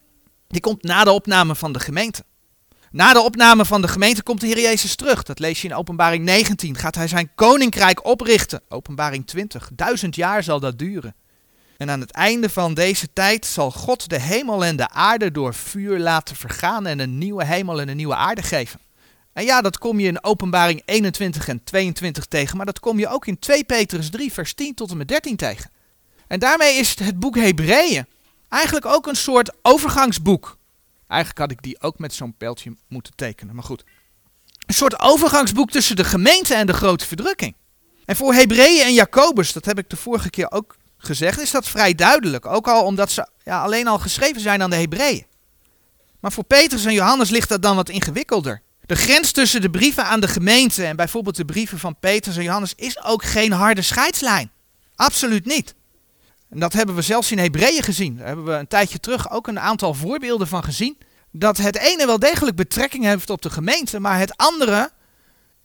die 0.49 0.61
komt 0.61 0.83
na 0.83 1.05
de 1.05 1.11
opname 1.11 1.55
van 1.55 1.73
de 1.73 1.81
gemeente. 1.81 2.25
Na 2.91 3.13
de 3.13 3.21
opname 3.21 3.65
van 3.65 3.81
de 3.81 3.89
gemeente 3.89 4.23
komt 4.23 4.41
de 4.41 4.47
Heer 4.47 4.61
Jezus 4.61 4.95
terug. 4.95 5.23
Dat 5.23 5.39
lees 5.39 5.63
je 5.63 5.69
in 5.69 5.75
Openbaring 5.75 6.25
19. 6.25 6.77
Gaat 6.77 6.95
hij 6.95 7.09
zijn 7.09 7.31
koninkrijk 7.35 8.05
oprichten? 8.05 8.63
Openbaring 8.69 9.27
20. 9.27 9.71
Duizend 9.75 10.17
jaar 10.17 10.43
zal 10.43 10.61
dat 10.61 10.79
duren. 10.79 11.15
En 11.77 11.91
aan 11.91 12.01
het 12.01 12.11
einde 12.11 12.49
van 12.49 12.75
deze 12.75 13.13
tijd 13.13 13.47
zal 13.47 13.71
God 13.71 14.09
de 14.09 14.21
hemel 14.21 14.65
en 14.65 14.77
de 14.77 14.89
aarde 14.89 15.31
door 15.31 15.55
vuur 15.55 15.99
laten 15.99 16.37
vergaan 16.37 16.87
en 16.87 16.99
een 16.99 17.19
nieuwe 17.19 17.45
hemel 17.45 17.81
en 17.81 17.89
een 17.89 17.97
nieuwe 17.97 18.15
aarde 18.15 18.43
geven. 18.43 18.81
En 19.41 19.47
ja, 19.47 19.61
dat 19.61 19.79
kom 19.79 20.01
je 20.01 20.07
in 20.07 20.25
Openbaring 20.25 20.83
21 20.85 21.49
en 21.49 21.65
22 21.65 22.25
tegen, 22.27 22.57
maar 22.57 22.67
dat 22.67 22.81
kom 22.81 22.99
je 22.99 23.09
ook 23.09 23.27
in 23.27 23.39
2 23.39 23.65
Petrus 23.65 24.11
3, 24.11 24.33
vers 24.33 24.55
10 24.55 24.75
tot 24.75 24.91
en 24.91 24.97
met 24.97 25.09
13 25.09 25.37
tegen. 25.37 25.71
En 26.27 26.39
daarmee 26.39 26.77
is 26.77 26.99
het 26.99 27.19
boek 27.19 27.37
Hebreeën 27.37 28.07
eigenlijk 28.49 28.87
ook 28.87 29.07
een 29.07 29.17
soort 29.17 29.53
overgangsboek. 29.63 30.57
Eigenlijk 31.07 31.41
had 31.41 31.51
ik 31.51 31.63
die 31.63 31.81
ook 31.81 31.99
met 31.99 32.13
zo'n 32.13 32.35
pijltje 32.37 32.77
moeten 32.89 33.13
tekenen, 33.17 33.55
maar 33.55 33.65
goed. 33.65 33.85
Een 34.67 34.75
soort 34.75 35.01
overgangsboek 35.01 35.71
tussen 35.71 35.97
de 35.97 36.05
gemeente 36.05 36.55
en 36.55 36.67
de 36.67 36.73
grote 36.73 37.07
verdrukking. 37.07 37.55
En 38.05 38.17
voor 38.17 38.35
Hebreeën 38.35 38.83
en 38.83 38.95
Jacobus, 38.95 39.53
dat 39.53 39.65
heb 39.65 39.79
ik 39.79 39.91
de 39.91 39.97
vorige 39.97 40.31
keer 40.31 40.51
ook 40.51 40.77
gezegd, 40.99 41.41
is 41.41 41.51
dat 41.51 41.69
vrij 41.69 41.95
duidelijk. 41.95 42.47
Ook 42.47 42.69
al 42.69 42.85
omdat 42.85 43.11
ze 43.11 43.29
ja, 43.45 43.63
alleen 43.63 43.87
al 43.87 43.99
geschreven 43.99 44.41
zijn 44.41 44.63
aan 44.63 44.71
de 44.71 44.77
Hebreeën. 44.77 45.27
Maar 46.21 46.33
voor 46.33 46.45
Petrus 46.45 46.85
en 46.85 46.93
Johannes 46.93 47.31
ligt 47.31 47.49
dat 47.49 47.63
dan 47.63 47.77
wat 47.77 47.89
ingewikkelder. 47.89 48.63
De 48.91 48.97
grens 48.97 49.33
tussen 49.33 49.61
de 49.61 49.71
brieven 49.71 50.05
aan 50.05 50.21
de 50.21 50.29
gemeente 50.29 50.85
en 50.85 50.97
bijvoorbeeld 50.97 51.37
de 51.37 51.45
brieven 51.45 51.79
van 51.79 51.97
Petrus 52.01 52.37
en 52.37 52.43
Johannes 52.43 52.73
is 52.77 53.03
ook 53.03 53.25
geen 53.25 53.53
harde 53.53 53.83
scheidslijn. 53.83 54.51
Absoluut 54.95 55.45
niet. 55.45 55.75
En 56.49 56.61
dat 56.61 56.73
hebben 56.73 56.95
we 56.95 57.03
zelfs 57.03 57.33
in 57.33 57.39
Hebreeën 57.39 57.83
gezien. 57.83 58.17
Daar 58.17 58.27
hebben 58.27 58.45
we 58.45 58.53
een 58.53 58.69
tijdje 58.69 59.01
terug 59.01 59.31
ook 59.31 59.47
een 59.47 59.61
aantal 59.61 59.95
voorbeelden 59.95 60.49
van 60.49 60.65
gezien. 60.65 60.99
Dat 61.31 61.57
het 61.57 61.79
ene 61.79 62.07
wel 62.07 62.19
degelijk 62.19 62.57
betrekking 62.57 63.05
heeft 63.05 63.31
op 63.31 63.43
de 63.43 63.51
gemeente, 63.51 64.01
maar 64.01 64.19
het 64.19 64.37
andere 64.37 64.91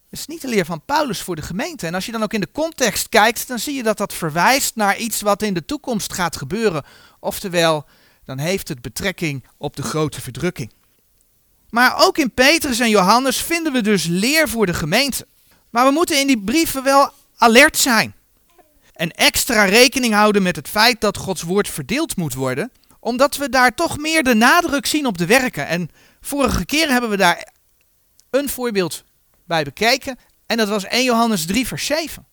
is 0.09 0.25
niet 0.25 0.41
de 0.41 0.47
leer 0.47 0.65
van 0.65 0.85
Paulus 0.85 1.21
voor 1.21 1.35
de 1.35 1.41
gemeente. 1.41 1.87
En 1.87 1.93
als 1.93 2.05
je 2.05 2.11
dan 2.11 2.23
ook 2.23 2.33
in 2.33 2.41
de 2.41 2.51
context 2.51 3.09
kijkt, 3.09 3.47
dan 3.47 3.59
zie 3.59 3.75
je 3.75 3.83
dat 3.83 3.97
dat 3.97 4.13
verwijst 4.13 4.75
naar 4.75 4.97
iets 4.97 5.21
wat 5.21 5.41
in 5.41 5.53
de 5.53 5.65
toekomst 5.65 6.13
gaat 6.13 6.35
gebeuren. 6.35 6.83
Oftewel, 7.19 7.85
dan 8.25 8.37
heeft 8.37 8.67
het 8.67 8.81
betrekking 8.81 9.45
op 9.57 9.75
de 9.75 9.83
grote 9.83 10.21
verdrukking. 10.21 10.71
Maar 11.75 12.05
ook 12.05 12.17
in 12.17 12.31
Petrus 12.31 12.79
en 12.79 12.89
Johannes 12.89 13.37
vinden 13.37 13.73
we 13.73 13.81
dus 13.81 14.05
leer 14.05 14.49
voor 14.49 14.65
de 14.65 14.73
gemeente. 14.73 15.27
Maar 15.69 15.85
we 15.85 15.91
moeten 15.91 16.19
in 16.19 16.27
die 16.27 16.39
brieven 16.39 16.83
wel 16.83 17.11
alert 17.37 17.77
zijn. 17.77 18.15
En 18.93 19.11
extra 19.11 19.63
rekening 19.63 20.13
houden 20.13 20.43
met 20.43 20.55
het 20.55 20.67
feit 20.69 21.01
dat 21.01 21.17
Gods 21.17 21.41
woord 21.41 21.69
verdeeld 21.69 22.15
moet 22.15 22.33
worden, 22.33 22.71
omdat 22.99 23.37
we 23.37 23.49
daar 23.49 23.75
toch 23.75 23.97
meer 23.97 24.23
de 24.23 24.33
nadruk 24.33 24.85
zien 24.85 25.05
op 25.05 25.17
de 25.17 25.25
werken. 25.25 25.67
En 25.67 25.89
vorige 26.21 26.65
keer 26.65 26.89
hebben 26.89 27.09
we 27.09 27.17
daar 27.17 27.47
een 28.29 28.49
voorbeeld 28.49 29.03
bij 29.45 29.63
bekeken 29.63 30.17
en 30.45 30.57
dat 30.57 30.67
was 30.67 30.85
1 30.85 31.03
Johannes 31.03 31.45
3 31.45 31.67
vers 31.67 31.85
7. 31.85 32.25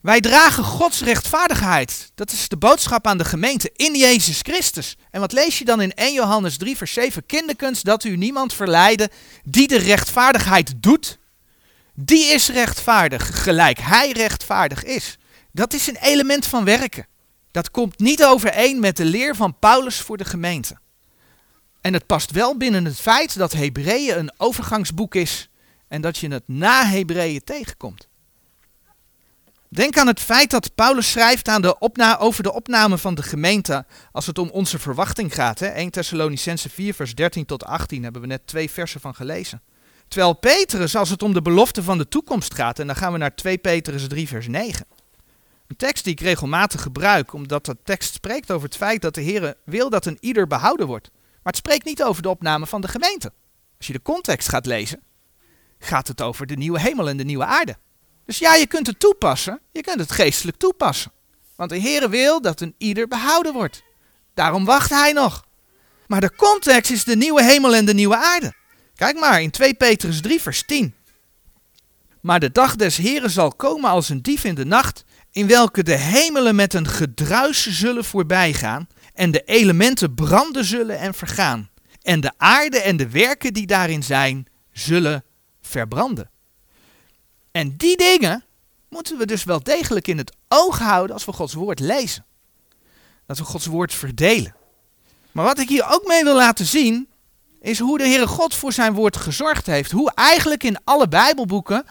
Wij 0.00 0.20
dragen 0.20 0.64
Gods 0.64 1.00
rechtvaardigheid. 1.00 2.10
Dat 2.14 2.32
is 2.32 2.48
de 2.48 2.56
boodschap 2.56 3.06
aan 3.06 3.18
de 3.18 3.24
gemeente 3.24 3.70
in 3.76 3.96
Jezus 3.96 4.40
Christus. 4.42 4.96
En 5.10 5.20
wat 5.20 5.32
lees 5.32 5.58
je 5.58 5.64
dan 5.64 5.80
in 5.80 5.94
1 5.94 6.12
Johannes 6.12 6.56
3, 6.56 6.76
vers 6.76 6.92
7? 6.92 7.26
Kinderkunst 7.26 7.84
dat 7.84 8.04
u 8.04 8.16
niemand 8.16 8.54
verleiden 8.54 9.08
die 9.44 9.68
de 9.68 9.78
rechtvaardigheid 9.78 10.74
doet. 10.76 11.18
Die 11.94 12.24
is 12.24 12.48
rechtvaardig, 12.48 13.42
gelijk 13.42 13.78
hij 13.78 14.10
rechtvaardig 14.10 14.84
is. 14.84 15.18
Dat 15.52 15.72
is 15.72 15.86
een 15.86 15.98
element 16.00 16.46
van 16.46 16.64
werken. 16.64 17.06
Dat 17.50 17.70
komt 17.70 17.98
niet 17.98 18.24
overeen 18.24 18.80
met 18.80 18.96
de 18.96 19.04
leer 19.04 19.36
van 19.36 19.58
Paulus 19.58 20.00
voor 20.00 20.16
de 20.16 20.24
gemeente. 20.24 20.78
En 21.80 21.92
het 21.92 22.06
past 22.06 22.30
wel 22.30 22.56
binnen 22.56 22.84
het 22.84 23.00
feit 23.00 23.38
dat 23.38 23.52
Hebreeën 23.52 24.18
een 24.18 24.32
overgangsboek 24.36 25.14
is 25.14 25.48
en 25.88 26.00
dat 26.00 26.18
je 26.18 26.28
het 26.28 26.48
na 26.48 26.86
Hebreeën 26.86 27.44
tegenkomt. 27.44 28.07
Denk 29.70 29.96
aan 29.96 30.06
het 30.06 30.20
feit 30.20 30.50
dat 30.50 30.74
Paulus 30.74 31.10
schrijft 31.10 31.48
aan 31.48 31.62
de 31.62 31.78
opna 31.78 32.18
over 32.18 32.42
de 32.42 32.52
opname 32.52 32.98
van 32.98 33.14
de 33.14 33.22
gemeente 33.22 33.86
als 34.12 34.26
het 34.26 34.38
om 34.38 34.48
onze 34.48 34.78
verwachting 34.78 35.34
gaat. 35.34 35.58
Hè? 35.58 35.66
1 35.66 35.90
Thessalonicense 35.90 36.70
4 36.70 36.94
vers 36.94 37.14
13 37.14 37.46
tot 37.46 37.64
18 37.64 38.02
hebben 38.02 38.20
we 38.20 38.26
net 38.26 38.46
twee 38.46 38.70
versen 38.70 39.00
van 39.00 39.14
gelezen. 39.14 39.62
Terwijl 40.08 40.34
Petrus 40.34 40.96
als 40.96 41.10
het 41.10 41.22
om 41.22 41.32
de 41.32 41.42
belofte 41.42 41.82
van 41.82 41.98
de 41.98 42.08
toekomst 42.08 42.54
gaat, 42.54 42.78
en 42.78 42.86
dan 42.86 42.96
gaan 42.96 43.12
we 43.12 43.18
naar 43.18 43.34
2 43.34 43.58
Petrus 43.58 44.08
3 44.08 44.28
vers 44.28 44.48
9. 44.48 44.86
Een 45.66 45.76
tekst 45.76 46.04
die 46.04 46.12
ik 46.12 46.20
regelmatig 46.20 46.82
gebruik, 46.82 47.32
omdat 47.32 47.64
de 47.64 47.76
tekst 47.84 48.14
spreekt 48.14 48.50
over 48.50 48.66
het 48.68 48.76
feit 48.76 49.02
dat 49.02 49.14
de 49.14 49.20
Heer 49.20 49.54
wil 49.64 49.90
dat 49.90 50.06
een 50.06 50.18
ieder 50.20 50.46
behouden 50.46 50.86
wordt. 50.86 51.10
Maar 51.12 51.52
het 51.52 51.56
spreekt 51.56 51.84
niet 51.84 52.02
over 52.02 52.22
de 52.22 52.28
opname 52.28 52.66
van 52.66 52.80
de 52.80 52.88
gemeente. 52.88 53.32
Als 53.76 53.86
je 53.86 53.92
de 53.92 54.02
context 54.02 54.48
gaat 54.48 54.66
lezen, 54.66 55.02
gaat 55.78 56.08
het 56.08 56.22
over 56.22 56.46
de 56.46 56.56
nieuwe 56.56 56.80
hemel 56.80 57.08
en 57.08 57.16
de 57.16 57.24
nieuwe 57.24 57.44
aarde. 57.44 57.76
Dus 58.28 58.38
ja, 58.38 58.54
je 58.54 58.66
kunt 58.66 58.86
het 58.86 59.00
toepassen, 59.00 59.60
je 59.72 59.80
kunt 59.80 60.00
het 60.00 60.12
geestelijk 60.12 60.56
toepassen. 60.56 61.12
Want 61.56 61.70
de 61.70 61.80
Heere 61.80 62.08
wil 62.08 62.40
dat 62.40 62.60
een 62.60 62.74
ieder 62.78 63.08
behouden 63.08 63.52
wordt. 63.52 63.82
Daarom 64.34 64.64
wacht 64.64 64.90
hij 64.90 65.12
nog. 65.12 65.44
Maar 66.06 66.20
de 66.20 66.34
context 66.36 66.90
is 66.90 67.04
de 67.04 67.16
nieuwe 67.16 67.42
hemel 67.42 67.74
en 67.74 67.84
de 67.84 67.94
nieuwe 67.94 68.16
aarde. 68.16 68.54
Kijk 68.94 69.18
maar 69.18 69.42
in 69.42 69.50
2 69.50 69.74
Petrus 69.74 70.20
3 70.20 70.40
vers 70.40 70.62
10. 70.62 70.94
Maar 72.20 72.40
de 72.40 72.52
dag 72.52 72.76
des 72.76 72.96
Heren 72.96 73.30
zal 73.30 73.52
komen 73.52 73.90
als 73.90 74.08
een 74.08 74.22
dief 74.22 74.44
in 74.44 74.54
de 74.54 74.64
nacht, 74.64 75.04
in 75.30 75.46
welke 75.46 75.82
de 75.82 75.96
hemelen 75.96 76.54
met 76.54 76.74
een 76.74 76.88
gedruis 76.88 77.66
zullen 77.66 78.04
voorbijgaan, 78.04 78.88
en 79.14 79.30
de 79.30 79.42
elementen 79.44 80.14
branden 80.14 80.64
zullen 80.64 80.98
en 80.98 81.14
vergaan, 81.14 81.70
en 82.02 82.20
de 82.20 82.32
aarde 82.36 82.78
en 82.80 82.96
de 82.96 83.08
werken 83.08 83.52
die 83.52 83.66
daarin 83.66 84.02
zijn, 84.02 84.46
zullen 84.72 85.24
verbranden. 85.60 86.30
En 87.58 87.76
die 87.76 87.96
dingen 87.96 88.44
moeten 88.88 89.18
we 89.18 89.26
dus 89.26 89.44
wel 89.44 89.62
degelijk 89.62 90.08
in 90.08 90.18
het 90.18 90.36
oog 90.48 90.78
houden 90.78 91.14
als 91.14 91.24
we 91.24 91.32
Gods 91.32 91.54
woord 91.54 91.80
lezen. 91.80 92.24
Dat 93.26 93.38
we 93.38 93.44
Gods 93.44 93.66
woord 93.66 93.94
verdelen. 93.94 94.54
Maar 95.32 95.44
wat 95.44 95.58
ik 95.58 95.68
hier 95.68 95.86
ook 95.90 96.06
mee 96.06 96.24
wil 96.24 96.34
laten 96.34 96.66
zien, 96.66 97.08
is 97.60 97.78
hoe 97.78 97.98
de 97.98 98.04
Heere 98.04 98.26
God 98.26 98.54
voor 98.54 98.72
zijn 98.72 98.94
woord 98.94 99.16
gezorgd 99.16 99.66
heeft. 99.66 99.90
Hoe 99.90 100.12
eigenlijk 100.14 100.62
in 100.64 100.78
alle 100.84 101.08
Bijbelboeken 101.08 101.84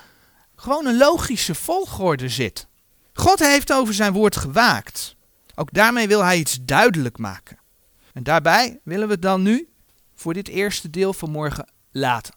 gewoon 0.56 0.86
een 0.86 0.98
logische 0.98 1.56
volgorde 1.56 2.30
zit. 2.30 2.68
God 3.14 3.40
heeft 3.40 3.74
over 3.74 3.94
zijn 3.94 4.14
woord 4.14 4.36
gewaakt. 4.36 5.16
Ook 5.56 5.74
daarmee 5.74 6.08
wil 6.08 6.24
hij 6.24 6.38
iets 6.38 6.58
duidelijk 6.62 7.18
maken. 7.18 7.60
En 8.14 8.24
daarbij 8.24 8.80
willen 8.84 9.08
we 9.08 9.14
het 9.14 9.22
dan 9.22 9.42
nu 9.42 9.70
voor 10.16 10.34
dit 10.34 10.48
eerste 10.48 10.90
deel 10.90 11.14
van 11.14 11.32
morgen 11.32 11.70
laten. 11.92 12.37